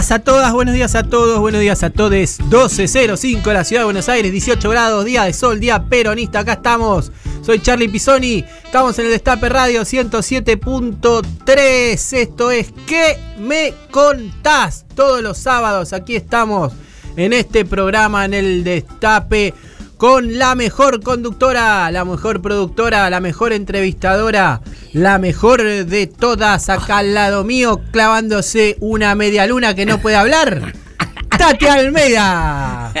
[0.00, 2.10] Días a todas, buenos días a todos, buenos días a todos.
[2.10, 6.38] 12.05 la ciudad de Buenos Aires, 18 grados, día de sol, día peronista.
[6.38, 7.12] Acá estamos.
[7.42, 8.42] Soy Charlie Pisoni.
[8.64, 12.16] Estamos en el Destape Radio 107.3.
[12.16, 14.86] Esto es ¿Qué me contás?
[14.94, 16.72] Todos los sábados aquí estamos
[17.16, 19.52] en este programa, en el Destape,
[20.00, 24.62] con la mejor conductora, la mejor productora, la mejor entrevistadora,
[24.94, 30.16] la mejor de todas, acá al lado mío, clavándose una media luna que no puede
[30.16, 30.72] hablar.
[31.38, 32.94] Tati Almeida.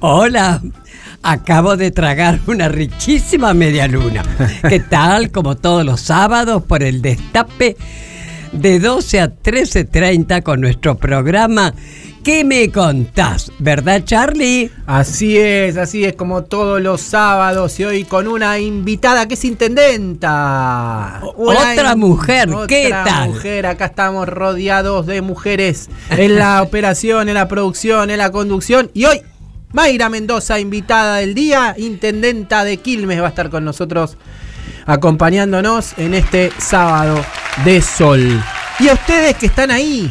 [0.00, 0.60] Hola,
[1.22, 4.24] acabo de tragar una riquísima media luna.
[4.68, 5.30] ¿Qué tal?
[5.30, 7.78] Como todos los sábados por el destape
[8.52, 11.72] de 12 a 13.30 con nuestro programa
[12.24, 13.50] ¿Qué me contás?
[13.58, 14.70] ¿Verdad, Charlie?
[14.86, 19.44] Así es, así es como todos los sábados y hoy con una invitada que es
[19.46, 21.20] intendenta.
[21.36, 23.28] Una Otra in- mujer, ¿qué otra tal?
[23.30, 28.90] mujer, acá estamos rodeados de mujeres en la operación, en la producción, en la conducción
[28.92, 29.22] y hoy
[29.72, 34.16] Mayra Mendoza, invitada del día, intendenta de Quilmes, va a estar con nosotros
[34.86, 37.22] acompañándonos en este sábado
[37.64, 38.42] de sol.
[38.80, 40.10] Y a ustedes que están ahí,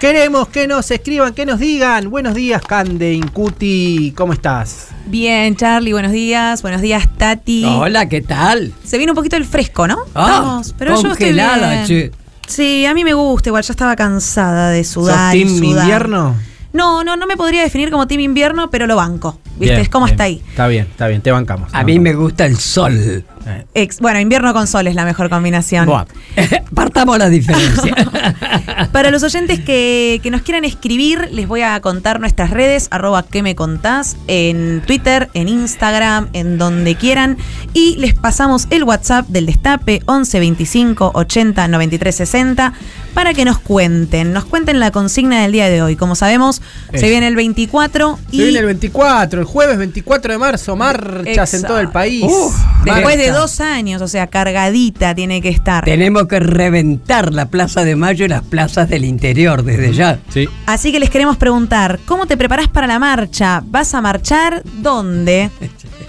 [0.00, 2.10] Queremos que nos escriban, que nos digan.
[2.10, 4.88] Buenos días, Cande, Incuti, ¿cómo estás?
[5.06, 6.60] Bien, Charlie, buenos días.
[6.62, 7.64] Buenos días, Tati.
[7.64, 8.74] Hola, ¿qué tal?
[8.84, 9.98] Se viene un poquito el fresco, ¿no?
[10.14, 11.84] Ah, Vamos, pero yo estoy bien.
[11.86, 12.10] che.
[12.46, 15.34] Sí, a mí me gusta, igual ya estaba cansada de ¿Sos sudar.
[15.34, 15.82] y team sudar.
[15.84, 16.34] invierno?
[16.74, 19.38] No, no, no me podría definir como team invierno, pero lo banco.
[19.56, 19.74] ¿Viste?
[19.74, 20.14] Bien, es como bien.
[20.14, 20.42] está ahí.
[20.48, 21.70] Está bien, está bien, te bancamos.
[21.70, 23.24] te A mí me gusta el sol.
[23.46, 25.86] Eh, Ex- bueno, invierno con sol es la mejor combinación.
[25.86, 26.06] Buah.
[26.74, 27.94] Partamos la diferencia.
[28.92, 33.22] Para los oyentes que, que nos quieran escribir, les voy a contar nuestras redes, arroba
[33.22, 37.36] que me contás, en Twitter, en Instagram, en donde quieran.
[37.74, 42.72] Y les pasamos el WhatsApp del Destape, 11 25 80 93 60,
[43.12, 44.32] para que nos cuenten.
[44.32, 45.96] Nos cuenten la consigna del día de hoy.
[45.96, 46.62] Como sabemos,
[46.92, 51.52] se viene el 24 y Se viene el 24, el jueves 24 de marzo, marchas
[51.54, 52.24] en todo el país.
[52.24, 55.84] Uf, después de dos años, o sea, cargadita tiene que estar.
[55.84, 60.18] Tenemos que reventar la Plaza de Mayo y las plazas del interior desde ya.
[60.30, 60.48] Sí.
[60.64, 63.62] Así que les queremos preguntar, ¿cómo te preparás para la marcha?
[63.66, 64.62] ¿Vas a marchar?
[64.80, 65.50] ¿Dónde?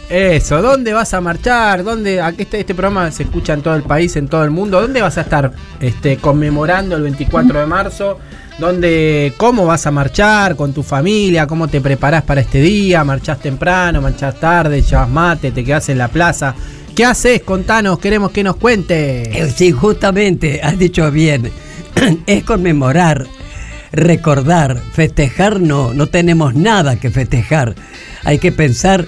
[0.10, 1.84] Eso, ¿dónde vas a marchar?
[1.84, 2.22] ¿Dónde?
[2.22, 4.80] Aquí este, este programa se escucha en todo el país, en todo el mundo.
[4.80, 8.18] ¿Dónde vas a estar este, conmemorando el 24 de marzo?
[8.58, 11.46] ¿Dónde, ¿Cómo vas a marchar con tu familia?
[11.46, 13.04] ¿Cómo te preparás para este día?
[13.04, 14.02] ¿Marchás temprano?
[14.02, 14.82] ¿Marchás tarde?
[14.82, 15.52] ¿Llevas mate?
[15.52, 16.56] ¿Te quedás en la plaza?
[16.96, 17.42] ¿Qué haces?
[17.44, 19.28] Contanos, queremos que nos cuentes.
[19.28, 21.52] Eh, Sí, justamente, has dicho bien.
[22.28, 23.26] Es conmemorar,
[23.92, 27.76] recordar, festejar, no, no tenemos nada que festejar.
[28.24, 29.06] Hay que pensar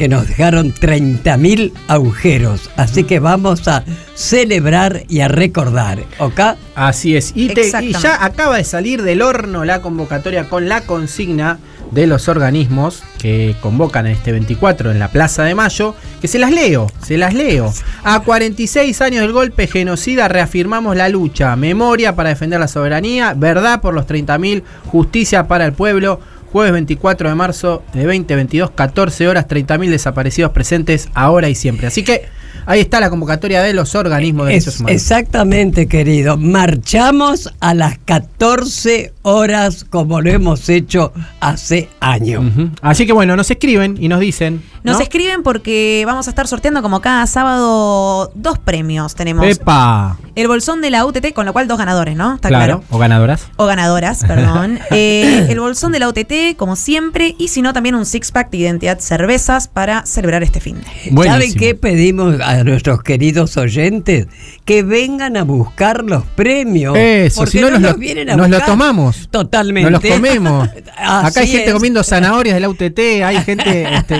[0.00, 2.70] que nos dejaron 30.000 agujeros.
[2.78, 3.84] Así que vamos a
[4.14, 5.98] celebrar y a recordar.
[6.18, 6.40] ¿Ok?
[6.74, 7.32] Así es.
[7.34, 7.98] Y, te- y Exactamente.
[8.02, 11.58] ya acaba de salir del horno la convocatoria con la consigna
[11.90, 16.38] de los organismos que convocan a este 24 en la Plaza de Mayo, que se
[16.38, 17.70] las leo, se las leo.
[18.02, 23.82] A 46 años del golpe genocida reafirmamos la lucha, memoria para defender la soberanía, verdad
[23.82, 26.20] por los 30.000, justicia para el pueblo.
[26.52, 31.86] Jueves 24 de marzo de 2022, 14 horas, 30.000 desaparecidos presentes ahora y siempre.
[31.86, 32.22] Así que
[32.66, 35.00] ahí está la convocatoria de los organismos de Es- derechos humanos.
[35.00, 36.36] exactamente, querido.
[36.36, 42.44] Marchamos a las 14 horas como lo hemos hecho hace años.
[42.82, 45.02] Así que bueno, nos escriben y nos dicen Nos ¿no?
[45.02, 49.14] escriben porque vamos a estar sorteando como cada sábado dos premios.
[49.14, 50.16] Tenemos ¡Epa!
[50.34, 52.34] el bolsón de la UTT, con lo cual dos ganadores, ¿no?
[52.36, 52.84] Está Claro, claro.
[52.90, 53.46] o ganadoras.
[53.56, 54.78] O ganadoras, perdón.
[54.92, 58.56] Eh, el bolsón de la UTT, como siempre, y si no, también un six-pack de
[58.58, 61.22] identidad cervezas para celebrar este fin de.
[61.24, 64.26] ¿Saben qué pedimos a nuestros queridos oyentes?
[64.64, 66.96] Que vengan a buscar los premios.
[66.96, 68.66] Eso, porque si no, nos, los lo, vienen a nos lo buscar.
[68.70, 69.28] tomamos.
[69.30, 69.90] Totalmente.
[69.90, 70.68] Nos los comemos.
[70.98, 71.72] Acá hay gente es.
[71.72, 74.16] comiendo zanahorias de la UTT, hay gente este,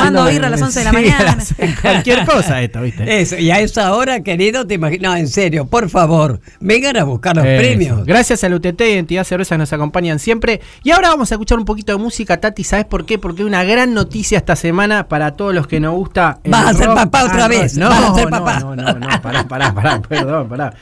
[0.00, 1.24] haciendo- birra a las 11 de la Sí, mañana.
[1.36, 3.20] las- cualquier cosa esto, ¿viste?
[3.20, 5.10] Eso, y a esa hora, querido, te imagino.
[5.10, 7.58] No, en serio, por favor, vengan a buscar los Eso.
[7.62, 8.04] premios.
[8.04, 10.60] Gracias a la UTT y Entidad Cerveza nos acompañan siempre.
[10.82, 12.64] Y ahora vamos a escuchar un poquito de música, Tati.
[12.64, 13.18] ¿Sabes por qué?
[13.18, 16.38] Porque hay una gran noticia esta semana para todos los que nos gusta.
[16.44, 17.48] el Vas a ser papá otra roll.
[17.50, 18.60] vez, No, vas a ser no, papá.
[18.60, 20.74] no, no, no, pará, pará, pará, perdón, pará.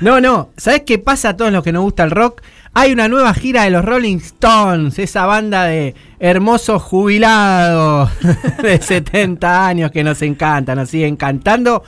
[0.00, 0.50] No, no.
[0.56, 2.42] ¿Sabes qué pasa a todos los que nos gusta el rock?
[2.72, 8.10] Hay una nueva gira de los Rolling Stones, esa banda de hermosos jubilados
[8.62, 11.82] de 70 años que nos encanta, nos siguen cantando.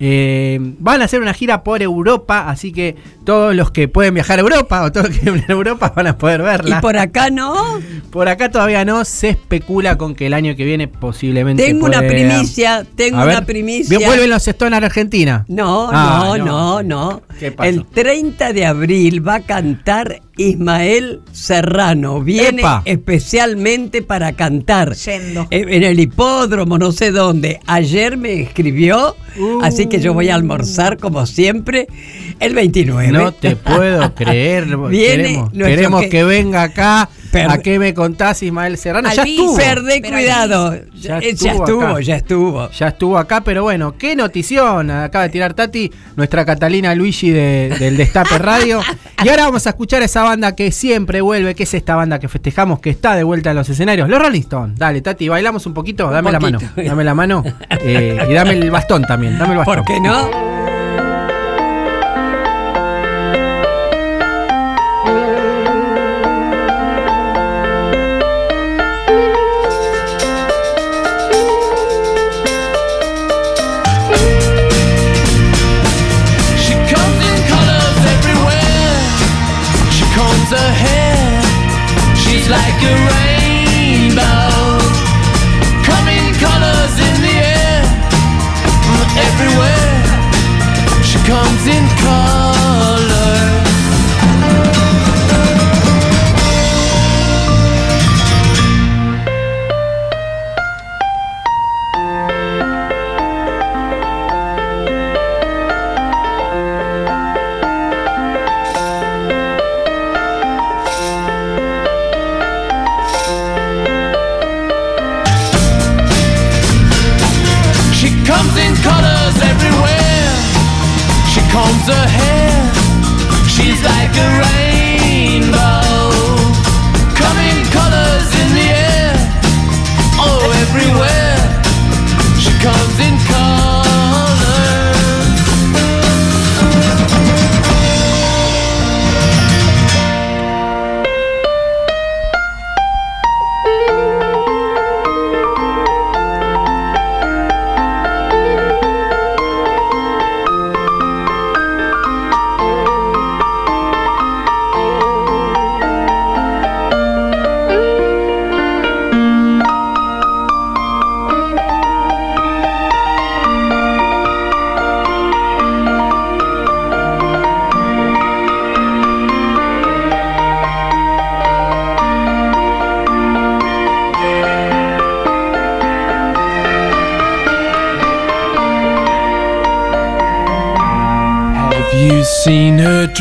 [0.00, 4.38] Eh, van a hacer una gira por Europa, así que todos los que pueden viajar
[4.38, 6.80] a Europa o todos los que viven en Europa van a poder Y verla.
[6.80, 7.80] Por, por acá no.
[8.28, 11.64] acá todavía no, se especula con que el año que viene posiblemente.
[11.64, 13.98] Tengo una primicia, tengo A una ver, primicia.
[13.98, 15.44] Vuelven los Stones a la Argentina.
[15.48, 17.22] No, Ah, no, no, no.
[17.38, 17.68] ¿Qué pasó?
[17.68, 22.22] El 30 de abril va a cantar Ismael Serrano.
[22.22, 22.82] Viene Epa.
[22.86, 24.94] especialmente para cantar.
[24.94, 25.46] Yendo.
[25.50, 27.60] En el hipódromo, no sé dónde.
[27.66, 29.60] Ayer me escribió, Uh.
[29.62, 31.86] así que yo voy a almorzar como siempre
[32.40, 33.12] el 29.
[33.12, 34.64] No te puedo creer.
[34.88, 37.08] Viene queremos nuestro queremos que- que, venga acá.
[37.30, 39.08] Per- ¿A qué me contás, Ismael Serrano?
[39.08, 39.56] Al Ya estuvo.
[39.56, 40.74] Perdé cuidado.
[40.94, 42.70] Ya estuvo ya estuvo.
[42.70, 47.74] Ya estuvo acá, pero bueno, qué notición acaba de tirar Tati, nuestra Catalina Luigi de-
[47.78, 48.80] del Destape Radio.
[49.24, 52.18] Y ahora vamos a escuchar a esa banda que siempre vuelve, que es esta banda
[52.18, 54.78] que festejamos, que está de vuelta en los escenarios, los Rolling Stones.
[54.78, 56.58] Dale, Tati, bailamos un poquito, dame la mano.
[56.76, 57.44] Dame la mano
[57.80, 59.76] eh, y dame el bastón también, dame el bastón.
[59.76, 60.57] ¿Por qué no?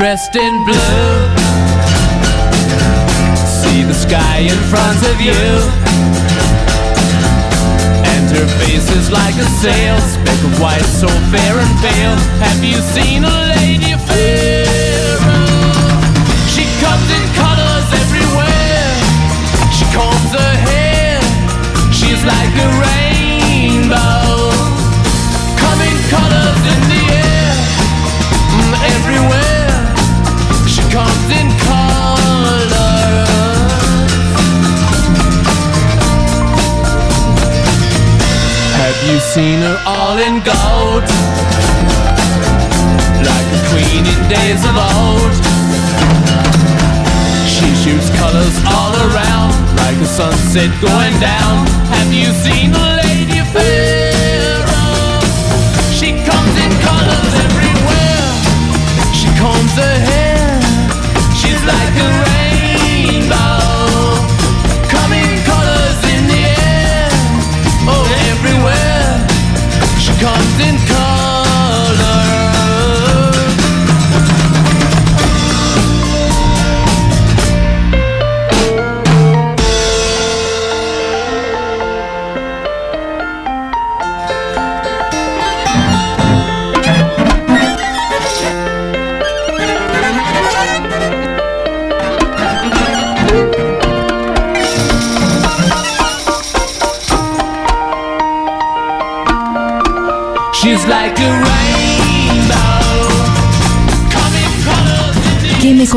[0.07, 1.11] Dressed in blue?
[3.59, 5.41] See the sky in front of you.
[8.13, 12.15] And her face is like a sail, speck of white, so fair and pale.
[12.39, 13.86] Have you seen a lady
[39.37, 41.03] Her all in gold?
[43.21, 45.33] Like a queen in days of old.
[47.45, 51.67] She shoots colors all around like a sunset going down.
[51.93, 53.96] Have you seen the lady fair?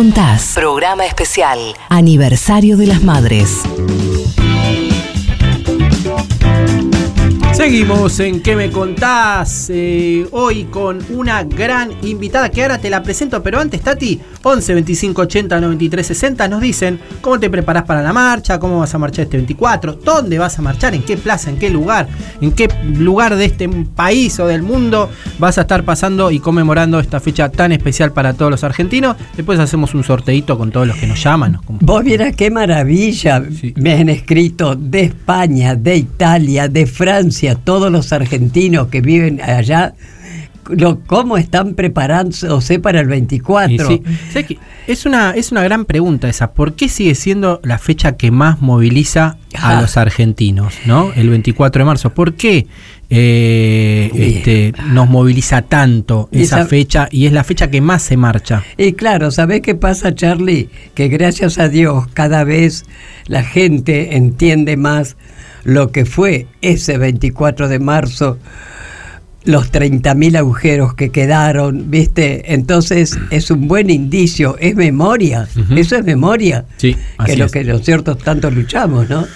[0.00, 0.52] Contás?
[0.54, 1.58] Programa especial.
[1.90, 3.60] Aniversario de las Madres.
[7.52, 9.68] Seguimos en ¿Qué me contás?
[9.68, 14.74] Eh, hoy con una gran invitada que ahora te la presento, pero antes, Tati, 11
[14.74, 18.98] 25 80 93 60 nos dicen cómo te preparás para la marcha, cómo vas a
[18.98, 22.08] marchar este 24, dónde vas a marchar, en qué plaza, en qué lugar,
[22.40, 26.98] en qué lugar de este país o del mundo vas a estar pasando y conmemorando
[27.00, 29.16] esta fecha tan especial para todos los argentinos.
[29.36, 31.58] Después hacemos un sorteito con todos los que nos llaman.
[31.68, 33.42] Vos vieras qué maravilla.
[33.60, 33.74] Sí.
[33.76, 39.94] Me han escrito de España, de Italia, de Francia, todos los argentinos que viven allá,
[40.76, 43.72] lo, cómo están preparándose para el 24.
[43.72, 44.58] Y sí, ¿sabes qué?
[44.86, 46.52] Es una, es una gran pregunta esa.
[46.52, 49.80] ¿Por qué sigue siendo la fecha que más moviliza a Ah.
[49.80, 51.12] los argentinos, ¿no?
[51.14, 52.10] El 24 de marzo.
[52.14, 52.66] ¿Por qué
[53.12, 58.16] eh, este, nos moviliza tanto esa sab- fecha y es la fecha que más se
[58.16, 58.62] marcha?
[58.76, 60.68] Y claro, ¿sabés qué pasa, Charlie?
[60.94, 62.84] Que gracias a Dios cada vez
[63.26, 65.16] la gente entiende más
[65.64, 68.38] lo que fue ese 24 de marzo,
[69.44, 72.52] los 30.000 agujeros que quedaron, ¿viste?
[72.52, 77.64] Entonces es un buen indicio, es memoria, eso es memoria, Sí, que es lo que
[77.64, 79.26] los ciertos tanto luchamos, ¿no?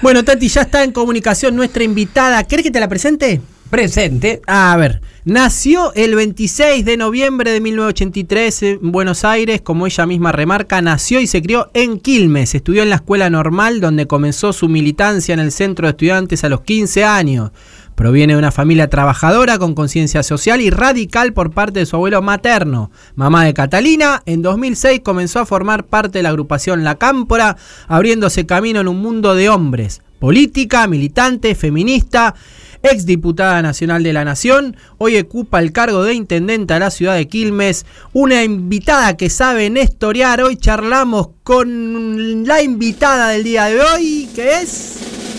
[0.00, 2.44] Bueno, Tati, ya está en comunicación nuestra invitada.
[2.44, 3.40] ¿Querés que te la presente?
[3.68, 10.06] Presente, A ver, nació el 26 de noviembre de 1983 en Buenos Aires, como ella
[10.06, 14.54] misma remarca, nació y se crió en Quilmes, estudió en la escuela normal donde comenzó
[14.54, 17.50] su militancia en el centro de estudiantes a los 15 años.
[17.98, 22.22] Proviene de una familia trabajadora con conciencia social y radical por parte de su abuelo
[22.22, 22.92] materno.
[23.16, 27.56] Mamá de Catalina, en 2006 comenzó a formar parte de la agrupación La Cámpora,
[27.88, 30.00] abriéndose camino en un mundo de hombres.
[30.20, 32.36] Política, militante, feminista,
[32.84, 37.16] ex diputada nacional de la Nación, hoy ocupa el cargo de intendente de la ciudad
[37.16, 40.40] de Quilmes, una invitada que sabe nestoriar.
[40.40, 45.37] Hoy charlamos con la invitada del día de hoy, que es...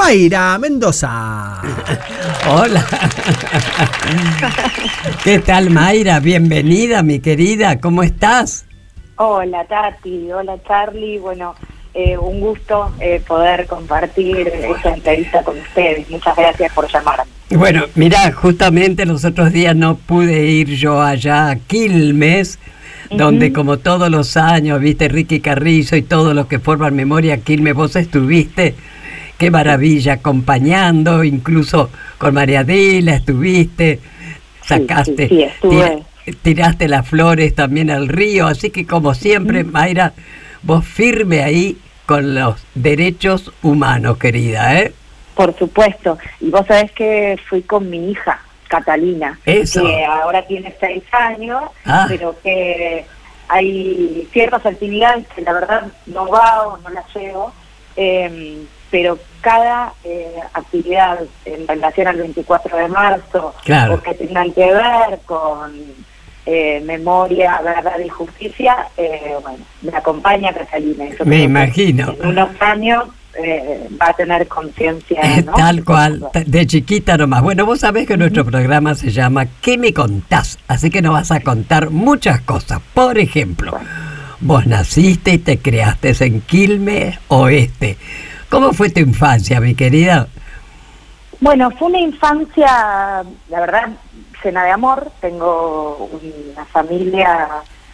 [0.00, 1.60] Mayra Mendoza.
[2.48, 2.86] hola.
[5.22, 6.20] ¿Qué tal, Mayra?
[6.20, 8.64] Bienvenida, mi querida, ¿cómo estás?
[9.16, 11.54] Hola Tati, hola Charlie, bueno,
[11.92, 16.08] eh, un gusto eh, poder compartir esta entrevista con ustedes.
[16.08, 17.24] Muchas gracias por llamarme.
[17.50, 22.58] Bueno, mira, justamente los otros días no pude ir yo allá a Quilmes,
[23.10, 27.74] donde como todos los años, viste, Ricky Carrizo y todos los que forman memoria Quilmes,
[27.74, 28.74] vos estuviste,
[29.40, 33.98] qué maravilla, acompañando, incluso con María Adela estuviste,
[34.66, 40.12] sacaste, sí, sí, tiraste las flores también al río, así que como siempre, Mayra,
[40.62, 44.92] vos firme ahí con los derechos humanos, querida, ¿eh?
[45.34, 49.82] Por supuesto, y vos sabés que fui con mi hija, Catalina, Eso.
[49.86, 52.04] que ahora tiene seis años, Ah.
[52.08, 53.06] pero que
[53.48, 57.54] hay ciertas actividades que la verdad no va o no las llevo,
[57.96, 58.58] eh,
[58.90, 63.94] pero cada eh, actividad en relación al 24 de marzo Claro.
[63.94, 65.72] o que tengan que ver con
[66.46, 71.04] eh, memoria, verdad y justicia, eh, bueno, me acompaña Catalina.
[71.18, 72.14] Yo Me imagino.
[72.20, 73.04] En unos años
[73.38, 75.52] eh, va a tener conciencia, ¿no?
[75.52, 77.42] Tal cual, de chiquita nomás.
[77.42, 80.58] Bueno, vos sabés que nuestro programa se llama ¿Qué me contás?
[80.66, 82.80] Así que nos vas a contar muchas cosas.
[82.94, 83.72] Por ejemplo,
[84.40, 87.96] vos naciste y te creaste en Quilmes Oeste.
[88.50, 90.26] ¿Cómo fue tu infancia, mi querida?
[91.40, 93.88] Bueno, fue una infancia, la verdad,
[94.44, 95.10] llena de amor.
[95.20, 96.10] Tengo
[96.52, 97.48] una familia,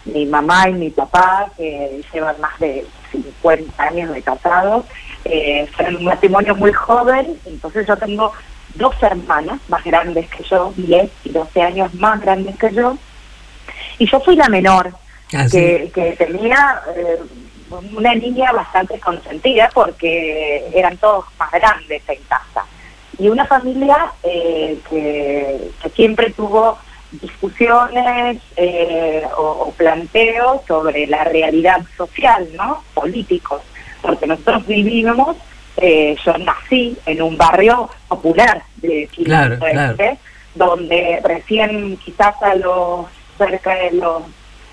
[0.06, 4.86] mi mamá y mi papá, que llevan más de 50 años de casados.
[5.25, 8.32] Eh, fueron un matrimonio muy joven, entonces yo tengo
[8.76, 12.96] dos hermanas más grandes que yo, 10 y 12 años más grandes que yo.
[13.98, 14.92] Y yo fui la menor,
[15.34, 15.50] Así.
[15.50, 17.18] que, que tenía eh,
[17.70, 22.64] una niña bastante consentida porque eran todos más grandes en casa.
[23.18, 26.78] Y una familia eh, que, que siempre tuvo
[27.12, 32.82] discusiones eh, o, o planteos sobre la realidad social, ¿no?
[32.94, 33.62] Políticos,
[34.02, 35.37] porque nosotros vivimos,
[35.78, 39.94] eh, yo nací en un barrio popular de Claro, Quilmes claro.
[39.99, 40.18] Oeste,
[40.54, 43.06] donde recién quizás a los
[43.38, 44.23] cerca de los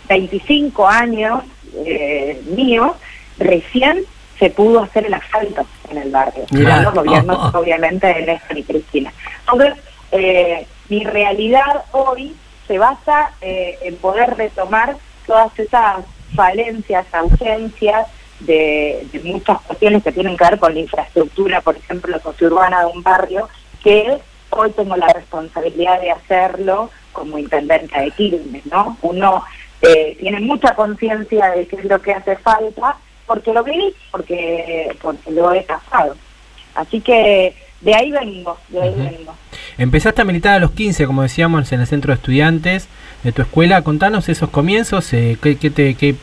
[0.08, 1.44] 25 años
[1.86, 2.92] eh, míos,
[3.38, 4.06] recién
[4.40, 6.46] se pudo hacer el asfalto en el barrio.
[6.52, 9.14] Los gobiernos, obviamente, de Néstor y Cristina.
[9.42, 12.36] Entonces, eh, mi realidad hoy
[12.68, 18.08] se basa eh, en poder retomar todas esas falencias, ausencias
[18.40, 22.86] de, de muchas cuestiones que tienen que ver con la infraestructura, por ejemplo, sociurbana de
[22.88, 23.48] un barrio,
[23.84, 28.98] que hoy tengo la responsabilidad de hacerlo como intendente de Quilmes, ¿no?
[29.02, 29.44] Uno
[29.84, 32.96] eh, tiene mucha conciencia de qué es lo que hace falta,
[33.28, 36.16] porque lo viví, porque, porque lo he pasado.
[36.76, 39.36] Así que de ahí vengo, de ahí vengo.
[39.78, 42.88] Empezaste a militar a los 15, como decíamos, en el centro de estudiantes
[43.24, 43.82] de tu escuela.
[43.82, 46.16] Contanos esos comienzos, eh, qué, qué te, qué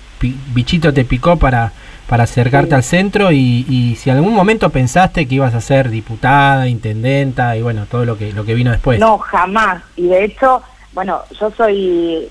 [0.54, 1.72] bichito te picó para,
[2.08, 2.74] para acercarte Sí.
[2.74, 7.62] al centro y, y si algún momento pensaste que ibas a ser diputada, intendenta y
[7.62, 8.98] bueno, todo lo que, lo que vino después.
[9.00, 9.82] No, jamás.
[9.96, 10.62] Y de hecho,
[10.92, 12.28] bueno, yo soy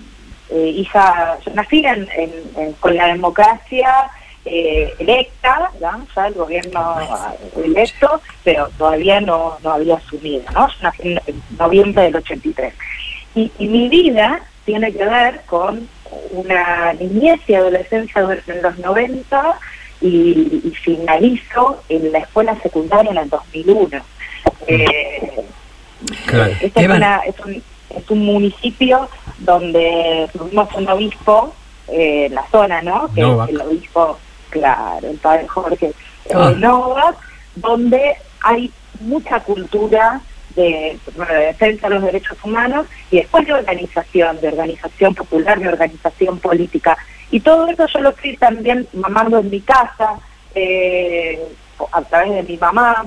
[0.52, 4.10] eh, hija, yo nací en, en- en- con la democracia
[4.46, 6.06] eh, electa, ¿no?
[6.16, 6.96] ya el gobierno
[7.64, 10.68] electo, pero todavía no, no había asumido, ¿no?
[10.68, 12.74] Yo nací en, noviembre del 83.
[13.36, 15.88] Y, y mi vida tiene que ver con
[16.32, 19.60] una niñez y adolescencia en los 90
[20.02, 24.02] y, y finalizo en la escuela secundaria en el 2001.
[24.68, 25.32] Eh,
[26.28, 26.52] Claro.
[26.54, 26.98] es, Esteban.
[26.98, 31.54] una- es un, es un municipio donde tuvimos un obispo
[31.88, 33.12] eh, en la zona, ¿no?
[33.14, 33.50] Que Novak.
[33.50, 34.18] es el obispo,
[34.50, 36.52] claro, el padre Jorge eh, Ah.
[36.56, 37.16] Novak,
[37.56, 40.22] donde hay mucha cultura
[40.56, 40.98] de,
[41.48, 46.98] defensa de los derechos humanos y después de organización, de organización popular, de organización política.
[47.32, 50.20] Y todo eso yo lo fui también mamando en mi casa,
[50.56, 51.40] eh,
[51.92, 53.06] a través de mi mamá,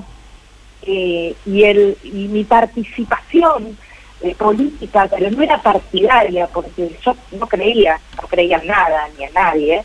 [0.83, 3.77] eh, y, el, y mi participación
[4.23, 9.25] eh, política, pero no era partidaria, porque yo no creía, no creía en nada ni
[9.25, 9.83] en nadie,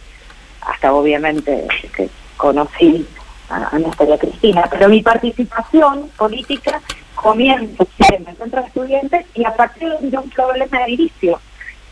[0.62, 3.06] hasta obviamente que conocí
[3.50, 6.80] a, a Néstor y a Cristina, pero mi participación política
[7.14, 11.40] comienza sí, en el centro de estudiantes y a partir de un problema de inicio.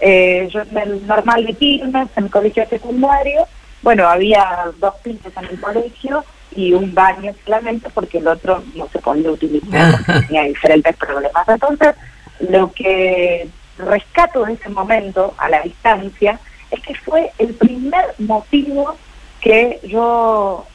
[0.01, 3.47] Eh, yo en el normal de Quilmes, en el colegio secundario,
[3.83, 8.89] bueno, había dos pisos en el colegio y un baño solamente porque el otro no
[8.89, 11.49] se podía utilizar porque tenía diferentes problemas.
[11.49, 11.95] Entonces,
[12.41, 18.97] lo que rescato de ese momento a la distancia es que fue el primer motivo
[19.41, 20.67] que yo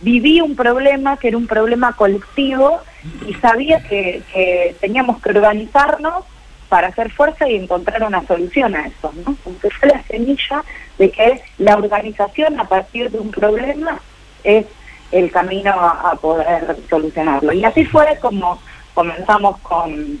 [0.00, 2.80] viví un problema que era un problema colectivo
[3.26, 6.24] y sabía que, teníamos que organizarnos
[6.68, 9.34] para hacer fuerza y encontrar una solución a eso, ¿no?
[9.42, 10.62] Porque fue la semilla
[10.98, 14.00] de que la organización a partir de un problema
[14.44, 14.66] es
[15.10, 17.52] el camino a poder solucionarlo.
[17.52, 18.60] Y así fue como
[18.92, 20.18] comenzamos con,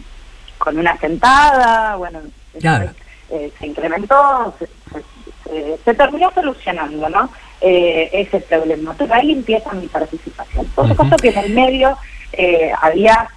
[0.68, 2.20] con una sentada, bueno,
[2.60, 2.90] Claro.
[3.30, 5.02] eh, se incrementó, se, se-
[5.44, 7.30] se- se terminó solucionando, ¿no?
[7.62, 8.90] Eh, ese problema.
[8.92, 10.66] Entonces ahí empieza mi participación.
[10.74, 11.96] Por supuesto que en el medio
[12.34, 13.28] eh, había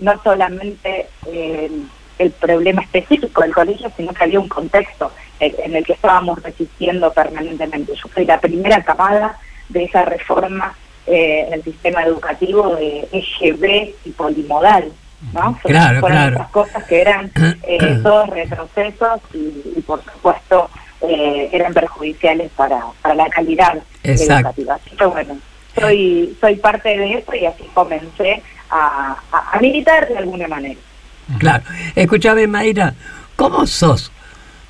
[0.00, 5.10] no solamente el problema específico del colegio, sino que había un contexto
[5.40, 7.92] en el que estábamos resistiendo permanentemente.
[7.94, 9.36] Yo fui la primera camada
[9.68, 10.74] de esa reforma
[11.06, 14.90] eh, en el sistema educativo de eje B y polimodal.
[15.32, 15.54] ¿No?
[15.56, 16.36] Fueron- Claro, fueron claro.
[16.36, 17.30] esas cosas que eran
[17.62, 19.38] eh, todos retrocesos y,
[19.76, 24.48] y, por supuesto eh, eran perjudiciales para, para la calidad Exacto.
[24.48, 24.74] educativa.
[24.74, 25.38] Así que bueno,
[25.78, 30.80] soy, soy parte de eso y así comencé a, a- a militar de alguna manera.
[31.38, 31.62] Claro.
[31.94, 32.94] Escúchame, Mayra,
[33.36, 34.10] ¿cómo sos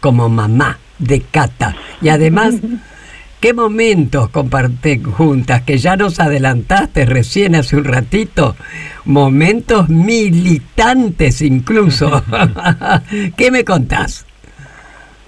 [0.01, 1.75] como mamá de Cata?
[2.01, 2.55] Y además,
[3.41, 5.63] ¿qué momentos comparten juntas?
[5.63, 8.57] Que ya nos adelantaste recién hace un ratito.
[9.05, 12.23] Momentos militantes incluso.
[13.37, 14.27] ¿Qué me contás?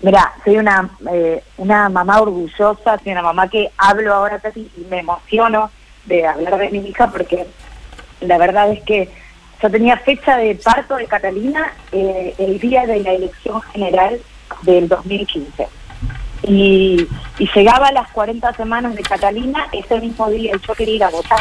[0.02, 4.86] Mira, soy una eh, una mamá orgullosa, soy una mamá que hablo ahora casi y
[4.88, 5.70] me emociono
[6.06, 7.46] de hablar de mi hija porque
[8.20, 9.08] la verdad es que
[9.62, 14.18] yo tenía fecha de parto de Catalina eh, el día de la elección general
[14.62, 15.79] del 2015.
[16.42, 17.06] Y,
[17.38, 21.04] y llegaba a las 40 semanas de Catalina ese mismo día y yo quería ir
[21.04, 21.40] a votar,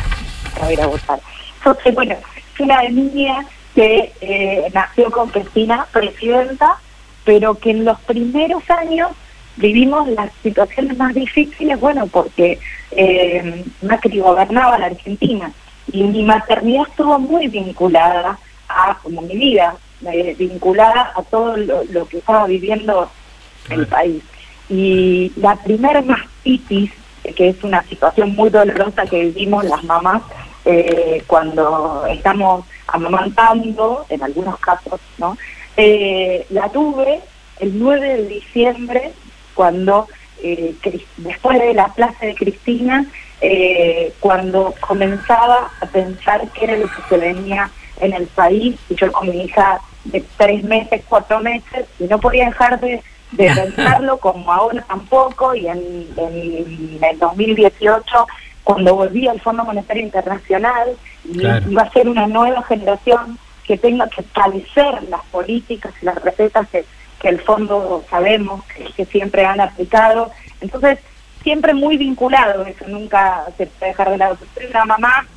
[0.54, 1.20] para ir a votar.
[1.58, 2.16] Entonces, bueno,
[2.58, 6.78] soy una niña que eh, nació con Cristina presidenta,
[7.24, 9.12] pero que en los primeros años
[9.56, 12.60] vivimos las situaciones más difíciles, bueno, porque
[12.92, 15.52] eh, Macri gobernaba la Argentina
[15.92, 19.76] y mi maternidad estuvo muy vinculada a, como mi vida,
[20.12, 23.10] eh, vinculada a todo lo, lo que estaba viviendo
[23.70, 24.24] el país.
[24.70, 26.92] Y la primer mastitis,
[27.36, 30.22] que es una situación muy dolorosa que vivimos las mamás
[30.66, 35.38] eh, cuando estamos amamantando, en algunos casos, ¿no?
[35.78, 37.22] Eh, la tuve
[37.60, 39.12] el 9 de diciembre,
[39.54, 40.08] cuando
[40.42, 40.76] eh,
[41.18, 43.06] después de la plaza de Cristina,
[43.42, 48.96] eh, cuando comenzaba a pensar qué era lo que se venía en el país, y
[48.96, 53.50] yo con mi hija de tres meses, cuatro meses, y no podía dejar de, de
[53.50, 58.28] pensarlo como ahora tampoco, y en, en el 2018,
[58.64, 60.90] cuando volví al Fondo Monetario Internacional,
[61.26, 61.70] y Claro.
[61.70, 66.68] iba a ser una nueva generación que tenga que establecer las políticas y las recetas
[66.70, 66.86] que,
[67.22, 70.32] que el fondo sabemos que, que siempre han aplicado.
[70.60, 71.00] Entonces,
[71.44, 74.38] siempre muy vinculado, eso nunca se puede dejar de lado.
[74.56, 75.28] Soy una mamá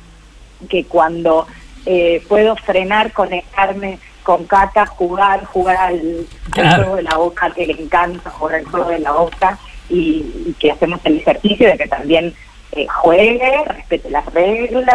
[0.69, 1.45] que cuando
[1.85, 6.75] eh, puedo frenar, conectarme con Cata, jugar, jugar al, al Claro.
[6.83, 9.57] juego de la boca, que le encanta jugar al juego de la boca,
[9.89, 12.33] y, y que hacemos el ejercicio de que también
[12.71, 14.89] eh, juegue, respete las reglas,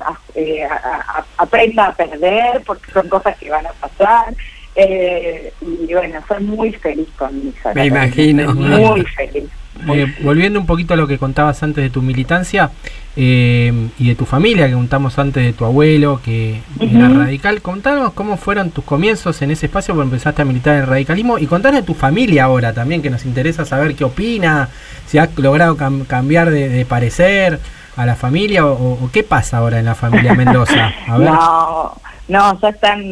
[0.00, 0.74] a- eh, a-
[1.18, 4.34] a- aprenda a perder, porque son cosas que van a pasar.
[4.76, 7.72] Eh, y bueno, soy muy feliz con mi hija.
[7.74, 8.54] Me imagino.
[8.54, 9.48] Muy feliz.
[9.92, 12.70] Eh, volviendo un poquito a lo que contabas antes de tu militancia
[13.16, 18.12] eh, y de tu familia, que contamos antes de tu abuelo, que era radical, contanos
[18.12, 21.46] cómo fueron tus comienzos en ese espacio cuando empezaste a militar en el radicalismo y
[21.46, 24.68] contanos de tu familia ahora también, que nos interesa saber qué opina,
[25.06, 27.58] si has logrado cam- cambiar de, de parecer
[27.96, 30.92] a la familia o, o qué pasa ahora en la familia Mendoza.
[31.06, 31.30] A ver.
[31.30, 31.94] No,
[32.28, 33.02] no, ya están,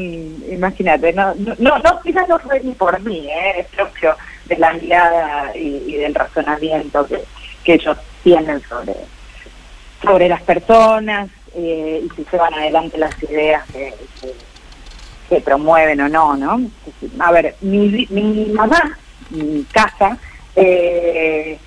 [0.50, 3.60] imagínate, no, no, no, no, quizás no fue ni por mí, ¿eh?
[3.60, 4.14] es propio
[4.46, 7.20] de la mirada y, del razonamiento que,
[7.64, 8.94] que ellos tienen sobre,
[10.02, 13.94] sobre las personas eh, y si se van adelante las ideas que,
[15.28, 16.60] que, promueven o no, ¿no?
[17.18, 18.98] A ver, mi, mi mamá,
[19.30, 20.18] mi casa,
[20.56, 21.58] eh,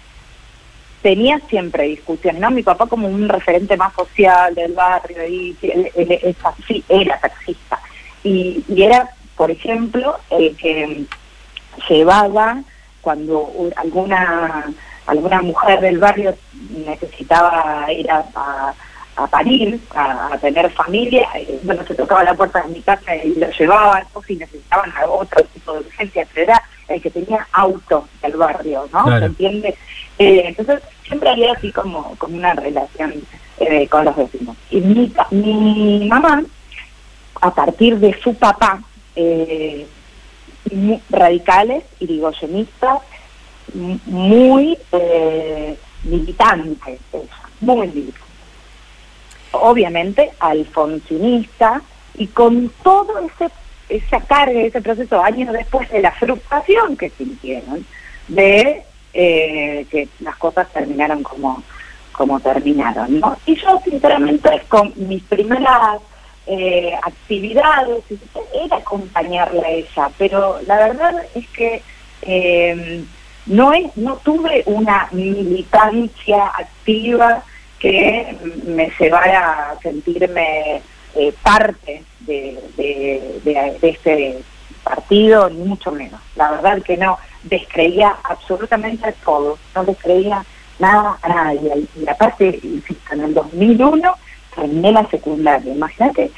[1.02, 2.52] tenía siempre discusiones, ¿no?
[2.52, 7.80] Mi papá como un referente más social del barrio, y él, él taxi- era taxista.
[8.24, 11.06] Y, y era, por ejemplo, el que
[11.90, 12.62] llevaba
[13.02, 14.66] cuando alguna
[15.06, 16.36] alguna mujer del barrio
[16.86, 18.74] necesitaba ir a, a,
[19.18, 23.16] a parir, a, a tener familia, eh, bueno, se tocaba la puerta de mi casa
[23.16, 27.48] y lo llevaban, o si necesitaban otro tipo de urgencia, pero era el que tenía
[27.54, 29.04] auto del barrio, ¿no?
[29.04, 29.20] Claro.
[29.20, 29.76] ¿Se entiende?
[30.18, 33.14] Eh, entonces, siempre había así como, como una relación
[33.60, 34.56] eh, con los vecinos.
[34.70, 36.44] Y mi, mi mamá,
[37.42, 38.82] a partir de su papá,
[39.16, 39.88] eh,
[41.10, 43.00] radicales, irigoyenistas,
[43.74, 47.00] m- muy eh, militantes,
[47.62, 48.20] muy militante.
[49.52, 51.82] Obviamente alfonsinista
[52.16, 53.52] y con todo ese
[53.88, 57.86] esa carga, ese proceso años después de la frustración que sintieron
[58.28, 58.82] de
[59.14, 61.62] eh, que las cosas terminaron como
[62.12, 63.38] como terminaron, ¿no?
[63.46, 66.00] Y yo sinceramente con mis primeras
[66.48, 68.04] eh, actividades
[68.54, 71.82] era acompañarla a ella, pero la verdad es que
[72.22, 73.04] eh,
[73.48, 77.44] no es, no tuve una militancia activa
[77.80, 80.82] que me llevara a sentirme
[81.16, 84.40] eh, parte de, de, este
[84.84, 86.22] partido, ni mucho menos.
[86.36, 90.44] La verdad que no, descreía absolutamente a todo, no descreía
[90.80, 91.88] nada a nadie.
[91.96, 94.16] Y aparte, insisto, en el 2001
[94.56, 95.74] terminé la secundaria.
[95.74, 96.32] Imagínate,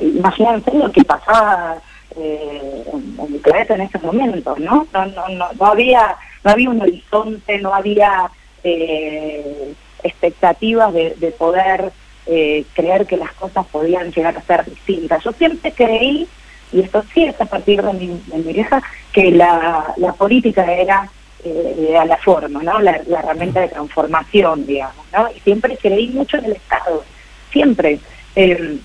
[0.00, 1.78] imagínense lo que pasaba
[2.16, 4.86] eh, en, mi cabeza en momentos, ¿no?
[4.92, 8.30] No, no, no, no había, no había un horizonte, no había
[8.64, 11.92] eh, expectativas de, de poder
[12.26, 15.24] eh, creer que las cosas podían llegar a ser distintas.
[15.24, 16.28] Yo siempre creí,
[16.72, 18.82] y esto sí es a partir de mi, de vieja,
[19.12, 21.08] que la, la política era,
[21.44, 22.78] eh, era la forma, ¿no?
[22.80, 25.28] La, la herramienta de transformación, digamos, ¿no?
[25.34, 27.04] Y siempre creí mucho en el Estado,
[27.52, 28.00] siempre.
[28.34, 28.78] Eh,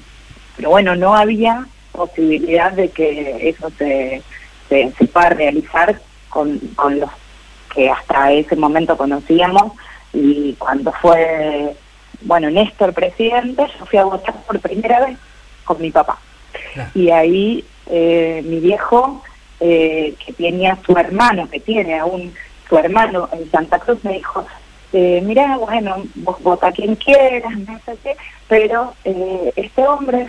[0.55, 4.21] pero bueno, no había posibilidad de que eso se,
[4.69, 5.99] se, se pueda realizar
[6.29, 7.09] con, con los
[7.73, 9.73] que hasta ese momento conocíamos
[10.13, 11.75] y cuando fue,
[12.21, 15.17] bueno, Néstor presidente, yo fui a votar por primera vez
[15.63, 16.17] con mi papá.
[16.73, 16.89] Claro.
[16.95, 19.23] Y ahí eh, mi viejo,
[19.59, 22.33] eh, que tenía su hermano, que tiene aún
[22.67, 24.45] su hermano en Santa Cruz, me dijo,
[24.93, 28.15] eh, mira, bueno, vota quien quieras, no sé qué,
[28.47, 30.27] pero eh, este hombre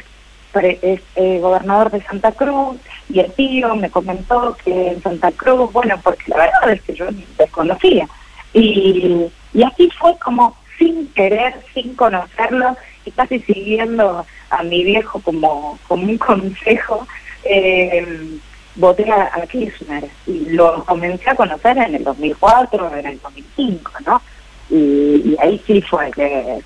[0.83, 2.77] es eh, gobernador de Santa Cruz,
[3.09, 6.95] y el tío me comentó que en Santa Cruz, bueno, porque la verdad es que
[6.95, 7.07] yo
[7.39, 8.09] desconocía.
[8.53, 15.21] Y, y así fue como sin querer, sin conocerlo y casi siguiendo a mi viejo
[15.21, 17.07] como, como un consejo,
[17.45, 18.39] eh,
[18.77, 23.93] voté a, a, Kirchner y lo comencé a conocer en el 2004, en el 2005,
[24.07, 24.23] ¿no?
[24.71, 26.61] Y, ahí sí fue que,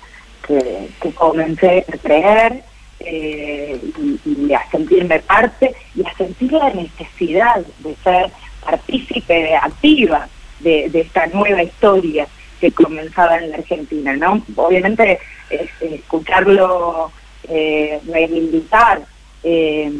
[0.47, 2.63] que, comencé a creer
[2.99, 8.31] eh, y, y, a sentirme parte y a sentir la necesidad de ser
[8.63, 10.27] partícipe activa
[10.59, 12.27] de, de esta nueva historia
[12.59, 14.41] que comenzaba en la Argentina, ¿no?
[14.55, 17.11] Obviamente es, escucharlo
[17.49, 19.01] eh, reivindicar
[19.43, 19.91] eh,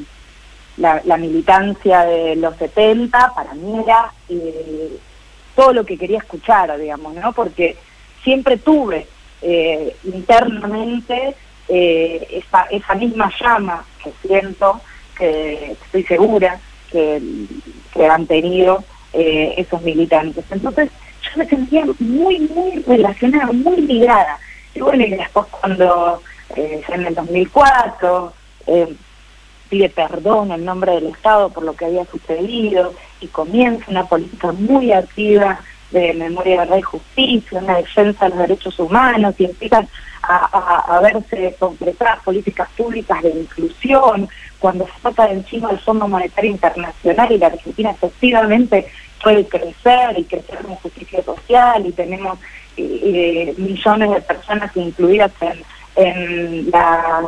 [0.77, 4.97] la, la, militancia de los 70 para mí era eh,
[5.57, 7.33] todo lo que quería escuchar, digamos, ¿no?
[7.33, 7.75] Porque
[8.23, 9.07] siempre tuve
[9.41, 11.35] eh, internamente
[11.67, 14.81] eh, esa, esa misma llama que siento,
[15.17, 16.59] que estoy segura
[16.91, 17.21] que,
[17.93, 18.83] que han tenido
[19.13, 20.43] eh, esos militantes.
[20.49, 20.89] Entonces,
[21.21, 24.39] yo me sentía muy, muy relacionada, muy ligada.
[24.73, 26.21] Y bueno, y después cuando
[26.55, 28.33] en el 2004
[28.67, 28.95] eh,
[29.69, 34.51] pide perdón en nombre del Estado por lo que había sucedido y comienza una política
[34.51, 35.59] muy activa
[35.93, 39.87] de memoria, verdad y justicia, una defensa de los derechos humanos y empiezan
[40.23, 44.29] a, verse concretadas políticas públicas de inclusión,
[44.59, 48.87] cuando se trata de encima del Fondo Monetario Internacional y la Argentina efectivamente
[49.21, 52.39] puede crecer y crecer con justicia social y tenemos
[52.77, 55.63] eh, millones de personas incluidas en,
[55.95, 57.25] en las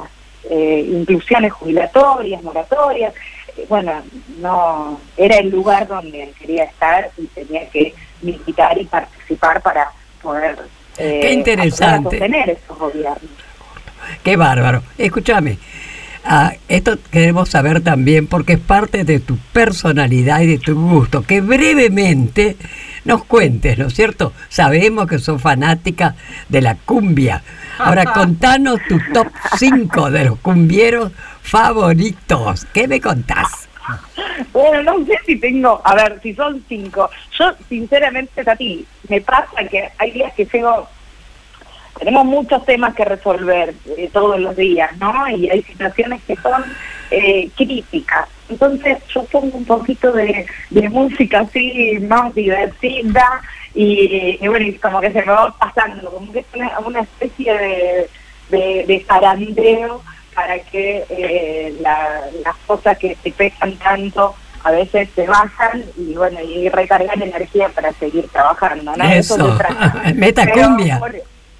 [0.49, 3.13] eh, inclusiones jubilatorias, moratorias.
[3.57, 4.03] Eh, bueno,
[4.39, 7.93] no era el lugar donde quería estar y tenía que
[8.25, 10.57] militar y participar para poder
[10.97, 12.17] eh, Qué interesante.
[12.17, 13.31] sostener esos gobiernos.
[14.23, 14.83] Qué bárbaro.
[14.97, 15.57] Escúchame.
[16.27, 21.21] Ah, esto queremos saber también porque es parte de tu personalidad y de tu gusto.
[21.21, 22.57] Que brevemente
[23.03, 24.33] nos cuentes, ¿no es cierto?
[24.49, 26.15] Sabemos que sos fanática
[26.49, 27.43] de la cumbia.
[27.77, 31.11] Ahora contanos tu top 5 de los cumbieros
[31.43, 32.65] favoritos.
[32.73, 33.69] ¿Qué me contás?
[34.51, 37.09] Bueno, no sé si tengo, a ver, si son cinco.
[37.37, 40.87] Yo, sinceramente, Tati, me pasa que hay días que llego
[41.97, 45.27] tenemos muchos temas que resolver eh, todos los días, ¿no?
[45.29, 46.63] Y hay situaciones que son
[47.09, 48.27] eh, críticas.
[48.49, 50.45] Entonces yo pongo un poquito de,
[50.89, 53.41] música así más divertida
[53.73, 57.53] y, y, bueno, como que se me va pasando, como que es una, una especie
[57.53, 58.09] de,
[58.49, 60.01] de, de zarandeo
[60.35, 66.13] para que eh, la, las cosas que te pesan tanto a veces se bajan y
[66.15, 69.03] bueno, y recargan energía para seguir trabajando, ¿no?
[69.05, 70.01] Eso, Eso se trata.
[70.15, 70.99] meta Pero, cumbia.
[70.99, 71.15] por-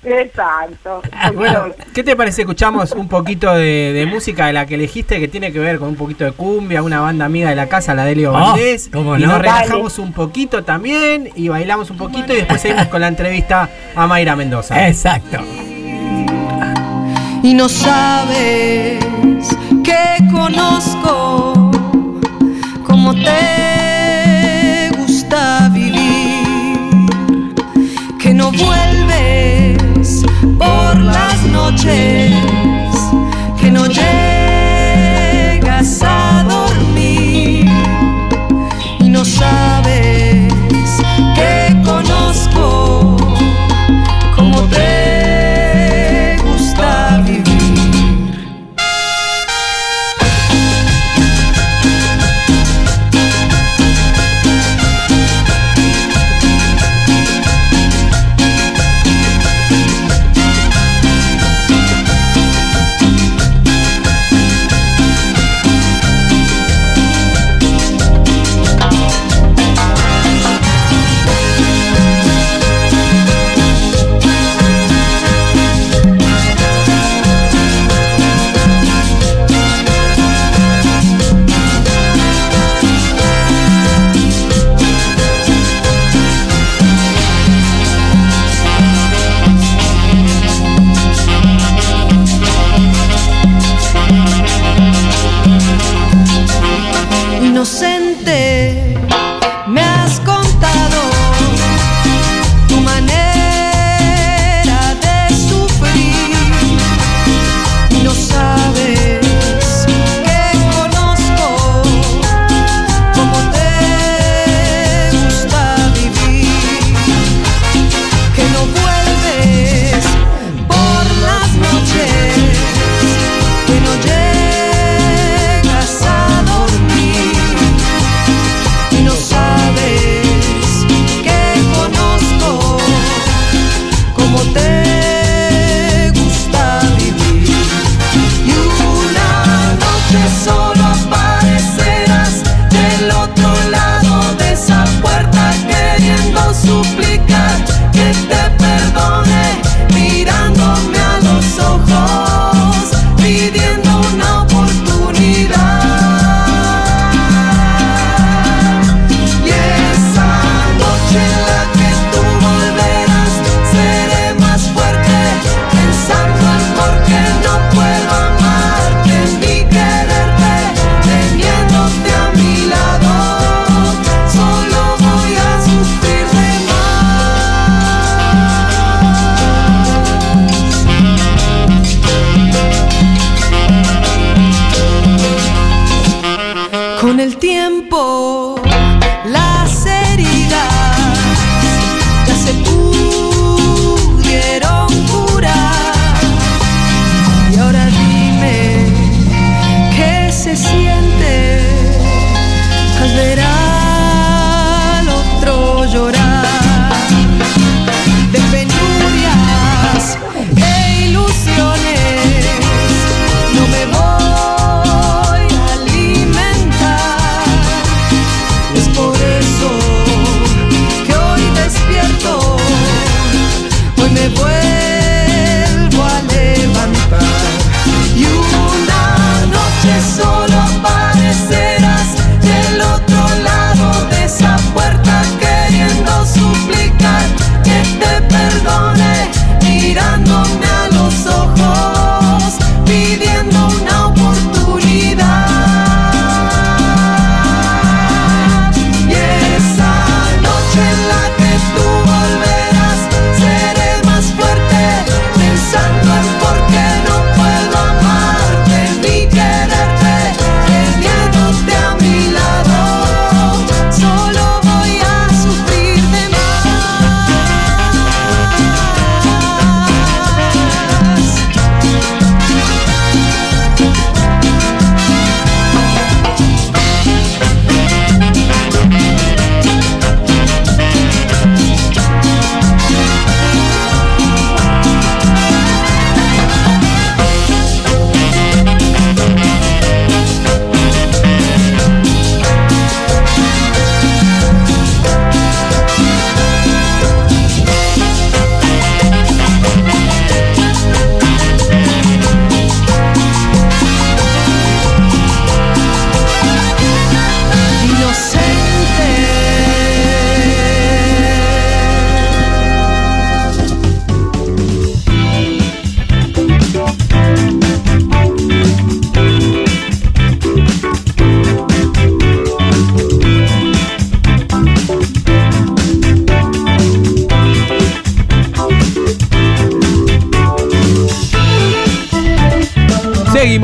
[0.07, 1.01] Exacto.
[1.33, 2.41] Bueno, ¿qué te parece?
[2.43, 5.89] Escuchamos un poquito de, de música de la que elegiste que tiene que ver con
[5.89, 8.89] un poquito de cumbia, una banda amiga de la casa, la de Leo Oh, Valdés.
[8.93, 9.27] cómo y no.
[9.27, 9.43] nos Dale.
[9.63, 14.05] relajamos un poquito también y bailamos un poquito y después seguimos con la entrevista a
[14.07, 14.87] Mayra Mendoza.
[14.87, 15.39] Exacto.
[17.45, 18.97] Y no sabes
[19.83, 21.69] que conozco
[22.83, 27.53] cómo te gusta vivir,
[28.19, 30.25] que no vuelves
[30.57, 32.33] por las noches,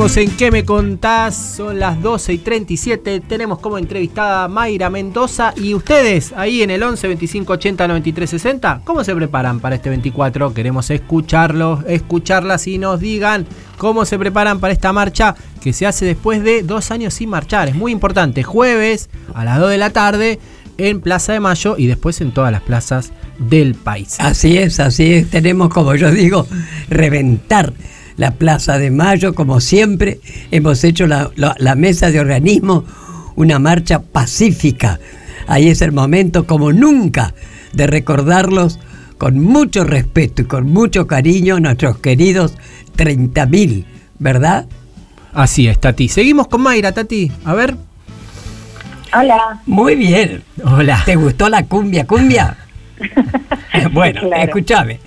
[0.02, 1.54] En ¿Qué me contás?
[1.56, 3.20] Son las 12 y 37.
[3.20, 5.54] Tenemos como entrevistada a Mayra Mendoza.
[5.56, 9.90] Y ustedes, ahí en el 11 25 80 93 60, ¿cómo se preparan para este
[9.90, 10.52] 24?
[10.54, 13.46] Queremos escucharlos, escucharlas y nos digan
[13.78, 17.68] cómo se preparan para esta marcha que se hace después de dos años sin marchar.
[17.68, 18.42] Es muy importante.
[18.42, 20.40] Jueves a las 2 de la tarde
[20.78, 24.16] en Plaza de Mayo y después en todas las plazas del país.
[24.18, 25.30] Así es, así es.
[25.30, 26.48] Tenemos, como yo digo,
[26.90, 27.72] reventar
[28.16, 30.20] la Plaza de Mayo, como siempre.
[30.50, 32.84] Hemos hecho la, la- la mesa de organismo
[33.36, 35.00] una marcha pacífica.
[35.46, 37.34] Ahí es el momento, como nunca,
[37.72, 38.78] de recordarlos
[39.18, 42.54] con mucho respeto y con mucho cariño, nuestros queridos
[42.96, 43.84] 30.000,
[44.18, 44.66] ¿verdad?
[45.32, 46.08] Así es, Tati.
[46.08, 47.32] Seguimos con Mayra, Tati.
[47.44, 47.76] A ver.
[49.18, 49.60] Hola.
[49.66, 50.42] Muy bien.
[50.64, 51.02] Hola.
[51.04, 52.56] ¿Te gustó la cumbia, cumbia?
[53.92, 54.42] bueno, Claro.
[54.44, 55.00] escúchame.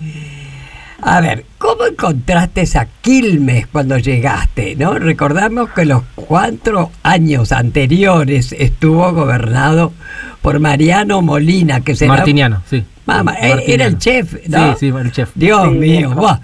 [1.07, 4.75] A ver, ¿cómo encontraste a Quilmes cuando llegaste?
[4.75, 4.95] ¿no?
[4.97, 9.93] Recordamos que los cuatro años anteriores estuvo gobernado
[10.41, 12.83] por Mariano Molina, que se Martiniano, sí.
[13.05, 13.73] Mamá, eh, Martiniano.
[13.73, 14.71] era el chef, ¿no?
[14.73, 15.29] Sí, sí, el chef.
[15.35, 16.39] Dios Sí, mío, buah.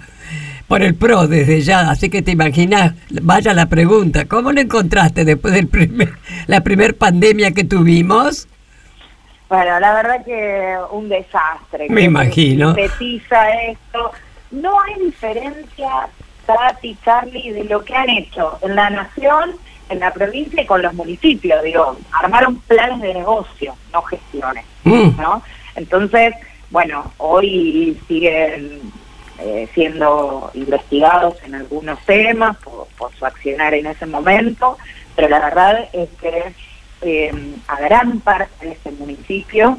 [0.68, 5.24] por el PRO desde ya, así que te imaginas, vaya la pregunta, ¿cómo lo encontraste
[5.24, 6.12] después de primer,
[6.46, 8.46] la primer pandemia que tuvimos?
[9.48, 11.88] Bueno, la verdad que un desastre.
[11.90, 12.74] Me que imagino.
[12.76, 14.12] Sintetiza esto.
[14.52, 16.08] No hay diferencia,
[16.46, 19.56] Tati, Charlie, de lo que han hecho en la nación,
[19.88, 21.62] en la provincia y con los municipios.
[21.62, 24.64] Digo, armaron planes de negocio, no gestiones.
[24.84, 25.20] Mm.
[25.20, 25.42] ¿no?
[25.74, 26.34] Entonces,
[26.70, 28.80] bueno, hoy siguen
[29.38, 34.78] eh, siendo investigados en algunos temas por, por su accionar en ese momento,
[35.16, 36.54] pero la verdad es que
[37.02, 37.32] eh,
[37.66, 39.78] a gran parte de este municipio